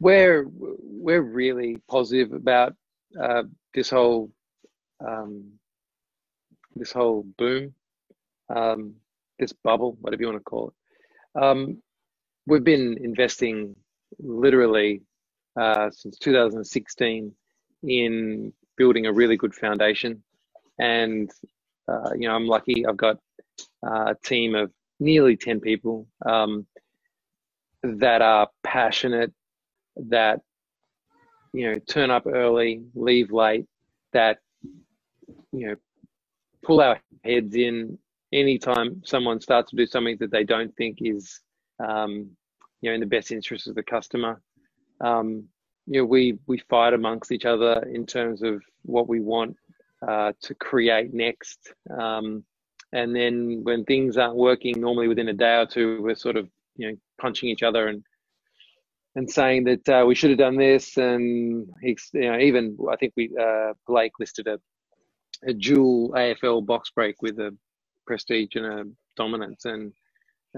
we're 0.00 0.46
we're 0.48 1.22
really 1.22 1.78
positive 1.88 2.32
about 2.32 2.74
uh, 3.20 3.44
this 3.74 3.90
whole 3.90 4.30
um, 5.06 5.52
this 6.76 6.92
whole 6.92 7.24
boom, 7.38 7.74
um, 8.54 8.94
this 9.38 9.52
bubble, 9.52 9.96
whatever 10.00 10.22
you 10.22 10.28
want 10.28 10.40
to 10.40 10.44
call 10.44 10.68
it. 10.68 11.42
Um, 11.42 11.82
we've 12.46 12.64
been 12.64 12.98
investing 13.02 13.76
literally 14.18 15.02
uh, 15.60 15.90
since 15.90 16.18
2016 16.18 17.32
in 17.84 18.52
building 18.76 19.06
a 19.06 19.12
really 19.12 19.36
good 19.36 19.54
foundation, 19.54 20.22
and 20.78 21.30
uh, 21.88 22.10
you 22.14 22.28
know 22.28 22.34
I'm 22.34 22.46
lucky. 22.46 22.86
I've 22.86 22.96
got 22.96 23.18
a 23.82 24.16
team 24.24 24.54
of 24.54 24.72
nearly 25.00 25.36
10 25.36 25.60
people 25.60 26.06
um, 26.24 26.66
that 27.82 28.22
are 28.22 28.48
passionate, 28.62 29.32
that 29.96 30.40
you 31.52 31.70
know 31.70 31.78
turn 31.88 32.10
up 32.10 32.26
early, 32.26 32.82
leave 32.94 33.30
late, 33.32 33.66
that 34.12 34.38
you 35.52 35.68
know, 35.68 35.76
pull 36.62 36.80
our 36.80 37.00
heads 37.24 37.54
in 37.54 37.98
anytime 38.32 39.02
someone 39.04 39.40
starts 39.40 39.70
to 39.70 39.76
do 39.76 39.86
something 39.86 40.16
that 40.18 40.30
they 40.30 40.44
don't 40.44 40.74
think 40.76 40.98
is, 41.00 41.40
um, 41.78 42.30
you 42.80 42.90
know, 42.90 42.94
in 42.94 43.00
the 43.00 43.06
best 43.06 43.30
interest 43.30 43.68
of 43.68 43.74
the 43.74 43.82
customer. 43.82 44.40
Um, 45.00 45.44
you 45.86 46.00
know, 46.00 46.04
we 46.06 46.38
we 46.46 46.58
fight 46.70 46.94
amongst 46.94 47.32
each 47.32 47.44
other 47.44 47.82
in 47.92 48.06
terms 48.06 48.42
of 48.42 48.62
what 48.82 49.08
we 49.08 49.20
want 49.20 49.56
uh, 50.06 50.32
to 50.42 50.54
create 50.54 51.12
next. 51.12 51.72
Um, 51.96 52.44
and 52.92 53.14
then 53.14 53.60
when 53.64 53.84
things 53.84 54.16
aren't 54.16 54.36
working, 54.36 54.80
normally 54.80 55.08
within 55.08 55.28
a 55.28 55.32
day 55.34 55.56
or 55.56 55.66
two, 55.66 56.00
we're 56.02 56.14
sort 56.14 56.36
of 56.36 56.48
you 56.76 56.90
know 56.90 56.96
punching 57.20 57.48
each 57.48 57.62
other 57.62 57.88
and 57.88 58.02
and 59.16 59.30
saying 59.30 59.64
that 59.64 59.88
uh, 59.88 60.04
we 60.06 60.14
should 60.14 60.30
have 60.30 60.38
done 60.38 60.56
this. 60.56 60.96
And 60.96 61.68
you 61.82 61.96
know, 62.14 62.38
even 62.38 62.76
I 62.90 62.96
think 62.96 63.12
we 63.16 63.30
uh, 63.40 63.74
Blake 63.86 64.12
listed 64.18 64.46
a 64.46 64.58
a 65.46 65.52
dual 65.52 66.10
AFL 66.12 66.64
box 66.64 66.90
break 66.94 67.20
with 67.22 67.38
a 67.38 67.56
prestige 68.06 68.56
and 68.56 68.66
a 68.66 68.84
dominance, 69.16 69.64
and 69.66 69.92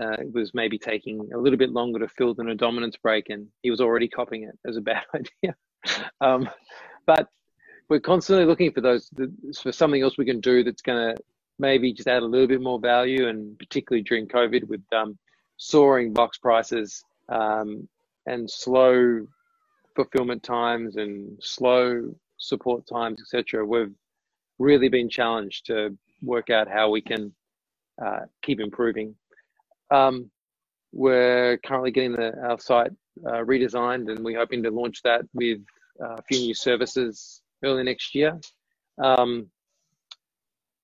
uh, 0.00 0.12
it 0.12 0.32
was 0.32 0.52
maybe 0.54 0.78
taking 0.78 1.30
a 1.32 1.38
little 1.38 1.59
bit 1.59 1.70
longer 1.70 1.98
to 1.98 2.09
fill 2.09 2.35
than 2.35 2.50
a 2.50 2.54
dominance 2.54 2.96
break, 2.96 3.30
and 3.30 3.46
he 3.62 3.70
was 3.70 3.80
already 3.80 4.09
copying 4.09 4.44
it 4.44 4.59
as 4.66 4.76
a 4.76 4.80
bad 4.80 5.04
idea. 5.14 5.56
um, 6.20 6.48
but 7.06 7.28
we're 7.88 8.00
constantly 8.00 8.44
looking 8.44 8.72
for 8.72 8.80
those 8.80 9.11
for 9.62 9.72
something 9.72 10.02
else 10.02 10.18
we 10.18 10.24
can 10.24 10.40
do 10.40 10.64
that's 10.64 10.82
going 10.82 11.14
to 11.14 11.22
maybe 11.59 11.92
just 11.92 12.09
add 12.09 12.22
a 12.22 12.26
little 12.26 12.48
bit 12.48 12.61
more 12.61 12.78
value, 12.78 13.28
and 13.28 13.59
particularly 13.59 14.02
during 14.02 14.28
COVID 14.28 14.64
with 14.68 14.82
um, 14.92 15.16
soaring 15.56 16.12
box 16.12 16.38
prices 16.38 17.02
um, 17.28 17.88
and 18.26 18.50
slow 18.50 19.26
fulfillment 19.94 20.42
times 20.42 20.96
and 20.96 21.38
slow 21.40 22.14
support 22.38 22.87
times, 22.87 23.20
etc. 23.20 23.64
We've 23.64 23.94
really 24.59 24.88
been 24.88 25.09
challenged 25.09 25.66
to 25.66 25.96
work 26.22 26.50
out 26.50 26.68
how 26.68 26.90
we 26.90 27.00
can 27.00 27.32
uh, 28.04 28.20
keep 28.42 28.61
improving. 28.61 29.14
Um, 29.90 30.31
we're 30.92 31.59
currently 31.59 31.90
getting 31.90 32.12
the, 32.12 32.35
our 32.42 32.59
site 32.59 32.90
uh, 33.27 33.42
redesigned 33.44 34.11
and 34.11 34.25
we're 34.25 34.38
hoping 34.38 34.62
to 34.62 34.70
launch 34.70 35.03
that 35.03 35.22
with 35.35 35.59
uh, 36.03 36.14
a 36.14 36.22
few 36.22 36.40
new 36.40 36.55
services 36.55 37.42
early 37.64 37.83
next 37.83 38.14
year. 38.14 38.38
Um, 39.03 39.51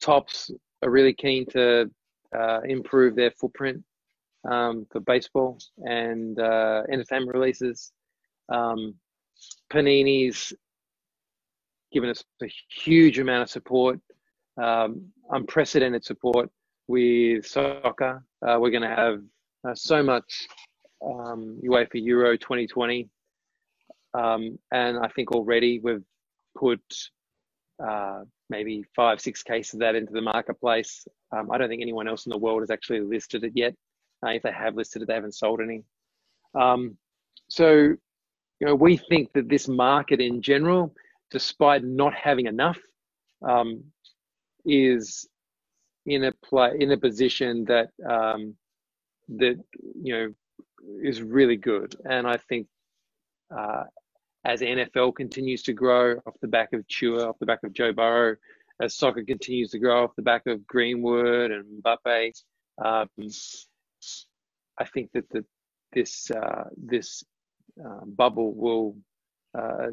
Topps 0.01 0.51
are 0.83 0.91
really 0.91 1.15
keen 1.15 1.47
to 1.51 1.91
uh, 2.37 2.61
improve 2.65 3.15
their 3.15 3.31
footprint 3.31 3.83
um, 4.51 4.87
for 4.91 5.01
baseball 5.01 5.59
and 5.79 6.38
uh, 6.38 6.83
entertainment 6.91 7.35
releases. 7.35 7.93
Um, 8.49 8.95
Panini's 9.73 10.53
given 11.93 12.11
us 12.11 12.25
a 12.43 12.51
huge 12.83 13.19
amount 13.19 13.43
of 13.43 13.51
support, 13.51 14.01
um, 14.61 15.07
unprecedented 15.31 16.05
support 16.05 16.51
with 16.88 17.47
soccer. 17.47 18.25
Uh, 18.46 18.59
we're 18.59 18.70
going 18.70 18.83
to 18.83 18.88
have 18.88 19.20
uh, 19.68 19.74
so 19.74 20.02
much 20.02 20.46
um, 21.05 21.61
UEFA 21.64 22.02
Euro 22.05 22.37
2020. 22.37 23.09
Um, 24.14 24.59
and 24.72 24.98
I 24.98 25.09
think 25.09 25.33
already 25.33 25.81
we've 25.83 26.05
put 26.57 26.83
uh, 27.83 28.22
maybe 28.50 28.85
five, 28.94 29.20
six 29.20 29.42
cases 29.42 29.74
of 29.74 29.81
that 29.81 29.94
into 29.94 30.12
the 30.12 30.20
marketplace. 30.20 31.07
Um, 31.35 31.50
I 31.50 31.59
don't 31.59 31.68
think 31.68 31.83
anyone 31.83 32.09
else 32.09 32.26
in 32.26 32.31
the 32.31 32.38
world 32.38 32.61
has 32.61 32.70
actually 32.70 33.00
listed 33.00 33.44
it 33.44 33.52
yet. 33.55 33.74
Uh, 34.24 34.31
if 34.31 34.42
they 34.42 34.52
have 34.52 34.74
listed 34.74 35.02
it, 35.02 35.09
they 35.09 35.14
haven't 35.14 35.35
sold 35.35 35.61
any. 35.61 35.83
Um, 36.55 36.96
so, 37.48 37.68
you 37.68 38.66
know, 38.66 38.74
we 38.74 38.96
think 38.96 39.33
that 39.35 39.48
this 39.48 39.68
market 39.68 40.20
in 40.20 40.42
general 40.42 40.94
despite 41.33 41.83
not 41.83 42.14
having 42.14 42.46
enough, 42.46 42.78
um, 43.42 43.83
is 44.64 45.26
in 46.07 46.25
a 46.25 46.33
play 46.45 46.73
in 46.79 46.91
a 46.93 46.97
position 46.97 47.65
that 47.67 47.91
um, 48.09 48.55
that 49.29 49.57
you 50.03 50.15
know 50.15 50.35
is 51.03 51.23
really 51.23 51.57
good. 51.57 51.95
And 52.05 52.27
I 52.27 52.37
think 52.37 52.67
uh, 53.57 53.85
as 54.45 54.61
NFL 54.61 55.15
continues 55.15 55.62
to 55.65 55.73
grow 55.73 56.17
off 56.27 56.35
the 56.41 56.49
back 56.49 56.73
of 56.73 56.87
Tua, 56.88 57.29
off 57.29 57.38
the 57.38 57.47
back 57.47 57.61
of 57.65 57.73
Joe 57.73 57.93
Burrow, 57.93 58.37
as 58.81 58.97
soccer 58.97 59.25
continues 59.25 59.71
to 59.71 59.79
grow 59.79 60.05
off 60.05 60.17
the 60.17 60.23
back 60.23 60.47
of 60.47 60.67
Greenwood 60.67 61.51
and 61.53 61.83
Mbappe, 61.83 62.33
um, 62.85 63.09
I 64.79 64.85
think 64.85 65.12
that 65.12 65.29
the, 65.31 65.45
this 65.93 66.31
uh, 66.31 66.65
this 66.77 67.23
uh, 67.85 68.05
bubble 68.07 68.55
will 68.55 68.97
uh, 69.57 69.88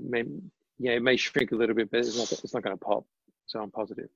yeah, 0.80 0.94
it 0.94 1.04
may 1.04 1.18
shrink 1.18 1.52
a 1.52 1.56
little 1.56 1.76
bit, 1.76 1.92
but 1.92 2.00
it's 2.00 2.18
not 2.18 2.32
it's 2.32 2.54
not 2.54 2.64
going 2.64 2.78
to 2.78 2.84
pop. 2.84 3.06
So 3.46 3.62
I'm 3.62 3.72
positive. 3.72 4.10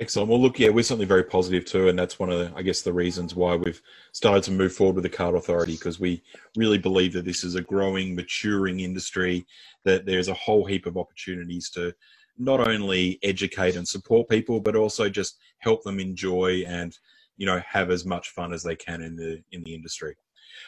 Excellent. 0.00 0.28
Well, 0.28 0.42
look, 0.42 0.58
yeah, 0.58 0.70
we're 0.70 0.82
certainly 0.82 1.06
very 1.06 1.22
positive 1.22 1.64
too, 1.64 1.88
and 1.88 1.96
that's 1.96 2.18
one 2.18 2.28
of 2.28 2.38
the, 2.40 2.52
I 2.56 2.62
guess, 2.62 2.82
the 2.82 2.92
reasons 2.92 3.36
why 3.36 3.54
we've 3.54 3.80
started 4.10 4.42
to 4.44 4.50
move 4.50 4.72
forward 4.72 4.96
with 4.96 5.04
the 5.04 5.08
card 5.08 5.36
authority 5.36 5.74
because 5.74 6.00
we 6.00 6.20
really 6.56 6.78
believe 6.78 7.12
that 7.12 7.24
this 7.24 7.44
is 7.44 7.54
a 7.54 7.62
growing, 7.62 8.14
maturing 8.16 8.80
industry. 8.80 9.46
That 9.84 10.04
there's 10.04 10.28
a 10.28 10.34
whole 10.34 10.64
heap 10.64 10.86
of 10.86 10.96
opportunities 10.96 11.70
to 11.70 11.94
not 12.36 12.66
only 12.66 13.20
educate 13.22 13.76
and 13.76 13.86
support 13.86 14.28
people, 14.28 14.58
but 14.60 14.74
also 14.74 15.08
just 15.08 15.38
help 15.58 15.84
them 15.84 16.00
enjoy 16.00 16.64
and 16.66 16.98
you 17.36 17.46
know 17.46 17.62
have 17.64 17.90
as 17.90 18.04
much 18.04 18.30
fun 18.30 18.52
as 18.52 18.64
they 18.64 18.74
can 18.74 19.00
in 19.00 19.14
the 19.14 19.42
in 19.52 19.62
the 19.62 19.74
industry. 19.74 20.16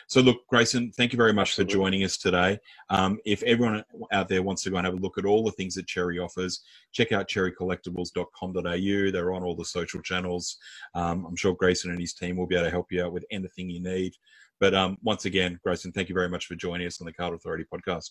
So, 0.08 0.20
look, 0.20 0.46
Grayson, 0.48 0.92
thank 0.92 1.12
you 1.12 1.16
very 1.16 1.32
much 1.32 1.54
for 1.54 1.64
joining 1.64 2.04
us 2.04 2.16
today. 2.16 2.58
Um, 2.90 3.18
if 3.24 3.42
everyone 3.42 3.84
out 4.12 4.28
there 4.28 4.42
wants 4.42 4.62
to 4.64 4.70
go 4.70 4.76
and 4.76 4.86
have 4.86 4.94
a 4.94 4.98
look 4.98 5.18
at 5.18 5.24
all 5.24 5.44
the 5.44 5.52
things 5.52 5.74
that 5.74 5.86
Cherry 5.86 6.18
offers, 6.18 6.62
check 6.92 7.12
out 7.12 7.28
cherrycollectibles.com.au. 7.28 9.10
They're 9.10 9.32
on 9.32 9.42
all 9.42 9.56
the 9.56 9.64
social 9.64 10.00
channels. 10.02 10.56
Um, 10.94 11.26
I'm 11.26 11.36
sure 11.36 11.54
Grayson 11.54 11.90
and 11.90 12.00
his 12.00 12.14
team 12.14 12.36
will 12.36 12.46
be 12.46 12.56
able 12.56 12.66
to 12.66 12.70
help 12.70 12.90
you 12.90 13.04
out 13.04 13.12
with 13.12 13.24
anything 13.30 13.70
you 13.70 13.82
need. 13.82 14.12
But 14.60 14.74
um, 14.74 14.96
once 15.02 15.24
again, 15.24 15.60
Grayson, 15.62 15.92
thank 15.92 16.08
you 16.08 16.14
very 16.14 16.28
much 16.28 16.46
for 16.46 16.54
joining 16.54 16.86
us 16.86 17.00
on 17.00 17.06
the 17.06 17.12
Card 17.12 17.34
Authority 17.34 17.64
podcast. 17.72 18.10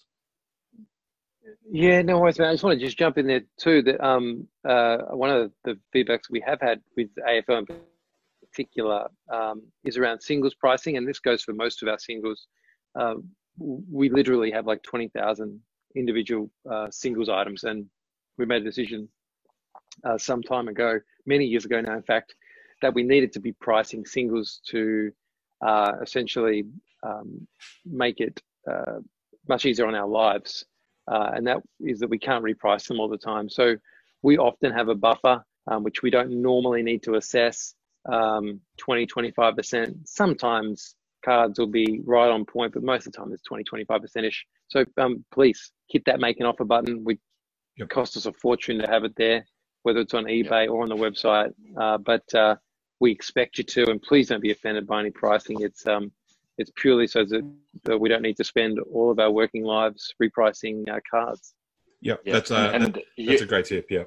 Yeah, 1.70 2.02
no 2.02 2.20
worries, 2.20 2.40
man. 2.40 2.50
I 2.50 2.54
just 2.54 2.64
want 2.64 2.80
to 2.80 2.86
just 2.86 2.98
jump 2.98 3.18
in 3.18 3.28
there 3.28 3.42
too. 3.58 3.82
That 3.84 4.04
um, 4.06 4.48
uh, 4.68 4.98
one 5.12 5.30
of 5.30 5.52
the 5.64 5.78
feedbacks 5.94 6.30
we 6.30 6.44
have 6.46 6.60
had 6.62 6.82
with 6.96 7.10
AFL 7.28 7.68
particular 8.56 9.08
um, 9.32 9.64
is 9.84 9.98
around 9.98 10.22
singles 10.22 10.56
pricing, 10.56 10.98
and 10.98 11.08
this 11.08 11.20
goes 11.20 11.44
for 11.44 11.54
most 11.54 11.84
of 11.84 11.90
our 11.90 12.00
singles. 12.00 12.48
Uh, 12.98 13.16
we 13.58 14.10
literally 14.10 14.52
have 14.52 14.66
like 14.66 14.82
20,000 14.84 15.60
individual 15.96 16.50
uh, 16.70 16.88
singles 16.90 17.30
items, 17.30 17.64
and 17.64 17.86
we 18.38 18.46
made 18.46 18.62
a 18.62 18.66
decision 18.66 19.10
uh, 20.04 20.18
some 20.18 20.42
time 20.42 20.68
ago, 20.68 21.00
many 21.26 21.46
years 21.46 21.66
ago 21.66 21.82
now, 21.82 21.96
in 21.96 22.04
fact, 22.04 22.36
that 22.82 22.94
we 22.94 23.04
needed 23.04 23.32
to 23.34 23.40
be 23.40 23.52
pricing 23.54 24.06
singles 24.06 24.62
to 24.68 25.12
uh, 25.66 25.94
essentially 26.02 26.66
um, 27.04 27.48
make 27.86 28.20
it 28.20 28.42
uh, 28.70 29.00
much 29.48 29.66
easier 29.66 29.88
on 29.88 29.96
our 29.96 30.08
lives. 30.08 30.66
Uh, 31.08 31.32
and 31.34 31.46
that 31.48 31.58
is 31.80 32.00
that 32.00 32.10
we 32.10 32.18
can't 32.18 32.44
reprice 32.44 32.88
them 32.88 33.00
all 33.00 33.08
the 33.08 33.18
time. 33.18 33.50
So 33.50 33.76
we 34.22 34.38
often 34.38 34.72
have 34.72 34.90
a 34.90 34.96
buffer, 34.96 35.44
um, 35.68 35.84
which 35.84 36.02
we 36.02 36.10
don't 36.10 36.42
normally 36.42 36.82
need 36.84 37.04
to 37.04 37.16
assess 37.16 37.76
um, 38.12 38.60
20, 38.78 39.08
25%. 39.08 39.96
Sometimes 40.06 40.96
cards 41.24 41.60
will 41.60 41.68
be 41.68 42.02
right 42.06 42.30
on 42.30 42.46
point, 42.46 42.74
but 42.74 42.84
most 42.84 43.08
of 43.08 43.14
the 43.14 43.18
time 43.18 43.34
it's 43.34 43.44
20, 43.44 43.64
25% 43.64 44.24
ish. 44.24 44.46
So 44.68 44.86
um, 44.98 45.26
please 45.34 45.72
hit 45.90 46.04
that 46.06 46.20
make 46.20 46.40
an 46.40 46.46
offer 46.46 46.66
button. 46.66 47.04
We, 47.04 47.20
yep. 47.78 47.86
It 47.86 47.90
costs 47.90 48.18
us 48.18 48.26
a 48.26 48.34
fortune 48.34 48.80
to 48.80 48.88
have 48.88 49.04
it 49.04 49.14
there, 49.18 49.46
whether 49.84 50.00
it's 50.00 50.14
on 50.14 50.26
eBay 50.26 50.64
yep. 50.64 50.70
or 50.70 50.84
on 50.84 50.90
the 50.90 50.96
website. 50.96 51.54
Uh, 51.78 51.98
but 51.98 52.34
uh, 52.34 52.56
we 53.00 53.12
expect 53.12 53.58
you 53.58 53.64
to, 53.64 53.90
and 53.90 54.02
please 54.02 54.30
don't 54.30 54.42
be 54.42 54.52
offended 54.52 54.88
by 54.88 55.00
any 55.00 55.12
pricing. 55.12 55.62
It's 55.62 55.86
um, 55.88 56.12
it's 56.58 56.72
purely 56.78 57.08
so 57.08 57.26
that, 57.26 57.54
that 57.84 57.98
we 57.98 58.08
don't 58.08 58.22
need 58.22 58.38
to 58.38 58.44
spend 58.44 58.80
all 58.80 59.12
of 59.12 59.20
our 59.20 59.32
working 59.32 59.64
lives 59.64 60.14
repricing 60.24 60.90
our 60.90 61.02
cards. 61.10 61.54
Yep, 62.02 62.22
yeah. 62.26 62.34
that's 62.34 62.52
a, 62.52 62.72
and, 62.72 63.02
that's 63.18 63.42
a 63.42 63.46
great 63.46 63.66
tip. 63.66 63.88
Yeah. 63.90 64.04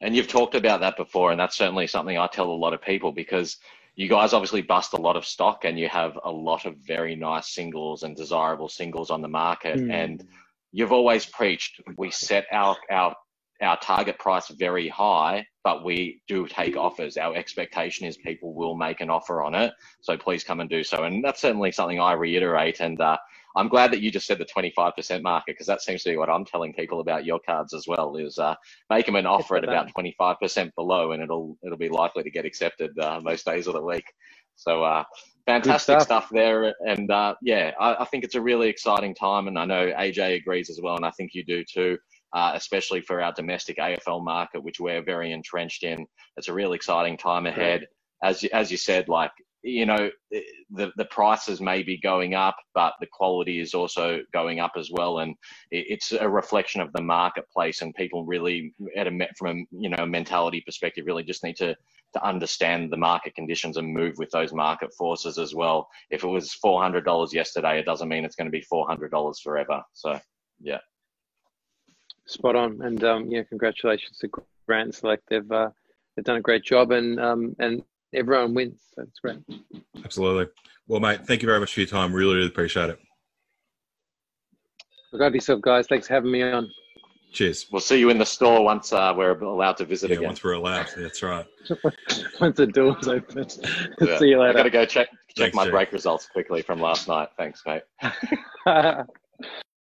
And 0.00 0.14
you've 0.14 0.28
talked 0.28 0.54
about 0.54 0.80
that 0.80 0.96
before, 0.96 1.30
and 1.30 1.40
that's 1.40 1.56
certainly 1.56 1.86
something 1.86 2.18
I 2.18 2.26
tell 2.26 2.50
a 2.50 2.52
lot 2.52 2.74
of 2.74 2.82
people 2.82 3.12
because 3.12 3.56
you 3.94 4.08
guys 4.08 4.34
obviously 4.34 4.60
bust 4.60 4.92
a 4.92 5.00
lot 5.00 5.16
of 5.16 5.24
stock 5.24 5.64
and 5.64 5.78
you 5.78 5.88
have 5.88 6.18
a 6.22 6.30
lot 6.30 6.66
of 6.66 6.76
very 6.76 7.16
nice 7.16 7.54
singles 7.54 8.02
and 8.02 8.14
desirable 8.14 8.68
singles 8.68 9.10
on 9.10 9.22
the 9.22 9.28
market. 9.28 9.78
Mm. 9.78 9.90
And 9.90 10.28
you've 10.70 10.92
always 10.92 11.24
preached 11.24 11.80
we 11.96 12.10
set 12.10 12.44
our, 12.52 12.76
our 12.90 13.16
our 13.62 13.78
target 13.78 14.18
price 14.18 14.48
very 14.48 14.88
high, 14.88 15.46
but 15.64 15.84
we 15.84 16.20
do 16.28 16.46
take 16.46 16.76
offers. 16.76 17.16
Our 17.16 17.34
expectation 17.34 18.06
is 18.06 18.16
people 18.18 18.54
will 18.54 18.76
make 18.76 19.00
an 19.00 19.10
offer 19.10 19.42
on 19.42 19.54
it. 19.54 19.72
So 20.00 20.16
please 20.16 20.44
come 20.44 20.60
and 20.60 20.68
do 20.68 20.84
so. 20.84 21.04
And 21.04 21.24
that's 21.24 21.40
certainly 21.40 21.72
something 21.72 21.98
I 21.98 22.12
reiterate. 22.12 22.80
And 22.80 23.00
uh, 23.00 23.16
I'm 23.56 23.68
glad 23.68 23.92
that 23.92 24.00
you 24.00 24.10
just 24.10 24.26
said 24.26 24.38
the 24.38 24.44
25% 24.44 25.22
market 25.22 25.54
because 25.54 25.66
that 25.66 25.82
seems 25.82 26.02
to 26.02 26.10
be 26.10 26.16
what 26.16 26.30
I'm 26.30 26.44
telling 26.44 26.72
people 26.72 27.00
about 27.00 27.24
your 27.24 27.40
cards 27.40 27.74
as 27.74 27.86
well 27.88 28.16
is 28.16 28.38
uh, 28.38 28.54
make 28.90 29.06
them 29.06 29.16
an 29.16 29.26
offer 29.26 29.56
at 29.56 29.64
about 29.64 29.90
25% 29.94 30.74
below 30.74 31.12
and 31.12 31.22
it'll, 31.22 31.56
it'll 31.64 31.78
be 31.78 31.88
likely 31.88 32.22
to 32.22 32.30
get 32.30 32.44
accepted 32.44 32.96
uh, 32.98 33.20
most 33.22 33.46
days 33.46 33.66
of 33.66 33.74
the 33.74 33.82
week. 33.82 34.04
So 34.56 34.84
uh, 34.84 35.04
fantastic 35.46 36.00
stuff. 36.00 36.26
stuff. 36.26 36.28
there. 36.30 36.74
And 36.86 37.10
uh, 37.10 37.34
yeah, 37.42 37.72
I, 37.80 37.96
I 38.02 38.04
think 38.04 38.24
it's 38.24 38.34
a 38.34 38.40
really 38.40 38.68
exciting 38.68 39.14
time. 39.14 39.48
And 39.48 39.58
I 39.58 39.64
know 39.64 39.86
AJ 39.92 40.36
agrees 40.36 40.70
as 40.70 40.80
well. 40.82 40.96
And 40.96 41.04
I 41.04 41.10
think 41.10 41.32
you 41.34 41.44
do 41.44 41.64
too 41.64 41.98
uh, 42.36 42.52
especially 42.54 43.00
for 43.00 43.22
our 43.22 43.32
domestic 43.32 43.78
AFL 43.78 44.22
market, 44.22 44.62
which 44.62 44.78
we're 44.78 45.02
very 45.02 45.32
entrenched 45.32 45.82
in. 45.84 46.06
It's 46.36 46.48
a 46.48 46.52
real 46.52 46.74
exciting 46.74 47.16
time 47.16 47.46
ahead. 47.46 47.86
As 48.22 48.44
as 48.44 48.70
you 48.70 48.76
said, 48.76 49.08
like 49.08 49.30
you 49.66 49.84
know, 49.84 50.08
the 50.70 50.92
the 50.96 51.04
prices 51.06 51.60
may 51.60 51.82
be 51.82 51.98
going 51.98 52.34
up, 52.34 52.56
but 52.72 52.94
the 53.00 53.06
quality 53.06 53.58
is 53.60 53.74
also 53.74 54.20
going 54.32 54.60
up 54.60 54.72
as 54.76 54.90
well, 54.92 55.18
and 55.18 55.34
it's 55.72 56.12
a 56.12 56.28
reflection 56.28 56.80
of 56.80 56.92
the 56.92 57.02
marketplace. 57.02 57.82
And 57.82 57.94
people 57.94 58.24
really, 58.24 58.72
at 58.96 59.08
a 59.08 59.28
from 59.36 59.58
a 59.58 59.76
you 59.76 59.88
know 59.88 60.06
mentality 60.06 60.62
perspective, 60.64 61.04
really 61.06 61.24
just 61.24 61.42
need 61.42 61.56
to 61.56 61.74
to 62.12 62.24
understand 62.24 62.92
the 62.92 62.96
market 62.96 63.34
conditions 63.34 63.76
and 63.76 63.92
move 63.92 64.14
with 64.18 64.30
those 64.30 64.52
market 64.52 64.94
forces 64.94 65.36
as 65.36 65.52
well. 65.52 65.88
If 66.10 66.22
it 66.22 66.28
was 66.28 66.52
four 66.54 66.80
hundred 66.80 67.04
dollars 67.04 67.34
yesterday, 67.34 67.80
it 67.80 67.86
doesn't 67.86 68.08
mean 68.08 68.24
it's 68.24 68.36
going 68.36 68.46
to 68.46 68.58
be 68.58 68.62
four 68.62 68.86
hundred 68.86 69.10
dollars 69.10 69.40
forever. 69.40 69.82
So, 69.94 70.18
yeah. 70.60 70.78
Spot 72.26 72.54
on, 72.54 72.82
and 72.82 73.02
um, 73.02 73.30
yeah, 73.30 73.42
congratulations 73.42 74.18
to 74.18 74.28
Grant 74.66 74.94
Select. 74.94 75.24
They've 75.28 75.50
uh, 75.50 75.70
they've 76.14 76.24
done 76.24 76.36
a 76.36 76.40
great 76.40 76.64
job, 76.64 76.92
and 76.92 77.20
um, 77.20 77.56
and 77.58 77.82
everyone 78.14 78.54
wins. 78.54 78.80
So 78.94 79.02
it's 79.02 79.20
great. 79.20 79.38
Absolutely. 80.04 80.46
Well, 80.88 81.00
mate, 81.00 81.26
thank 81.26 81.42
you 81.42 81.46
very 81.46 81.60
much 81.60 81.74
for 81.74 81.80
your 81.80 81.88
time. 81.88 82.12
Really, 82.12 82.36
really 82.36 82.48
appreciate 82.48 82.90
it. 82.90 82.98
Look 85.12 85.22
after 85.22 85.34
yourself, 85.34 85.60
guys. 85.62 85.86
Thanks 85.86 86.08
for 86.08 86.14
having 86.14 86.30
me 86.30 86.42
on. 86.42 86.70
Cheers. 87.32 87.66
We'll 87.70 87.80
see 87.80 87.98
you 87.98 88.08
in 88.10 88.18
the 88.18 88.26
store 88.26 88.64
once 88.64 88.92
uh, 88.92 89.12
we're 89.16 89.38
allowed 89.38 89.76
to 89.78 89.84
visit 89.84 90.10
yeah, 90.10 90.16
again. 90.16 90.28
once 90.28 90.44
we're 90.44 90.52
allowed. 90.52 90.86
That's 90.96 91.22
right. 91.22 91.44
once 92.40 92.56
the 92.56 92.66
door's 92.66 93.08
open. 93.08 93.46
Yeah. 94.00 94.18
see 94.18 94.28
you 94.28 94.40
later. 94.40 94.50
I 94.50 94.52
got 94.52 94.62
to 94.62 94.70
go 94.70 94.84
check 94.86 95.08
check 95.10 95.36
Thanks, 95.36 95.56
my 95.56 95.64
Jay. 95.64 95.70
break 95.70 95.92
results 95.92 96.26
quickly 96.28 96.62
from 96.62 96.80
last 96.80 97.08
night. 97.08 97.28
Thanks, 97.36 97.62
mate. 97.66 97.82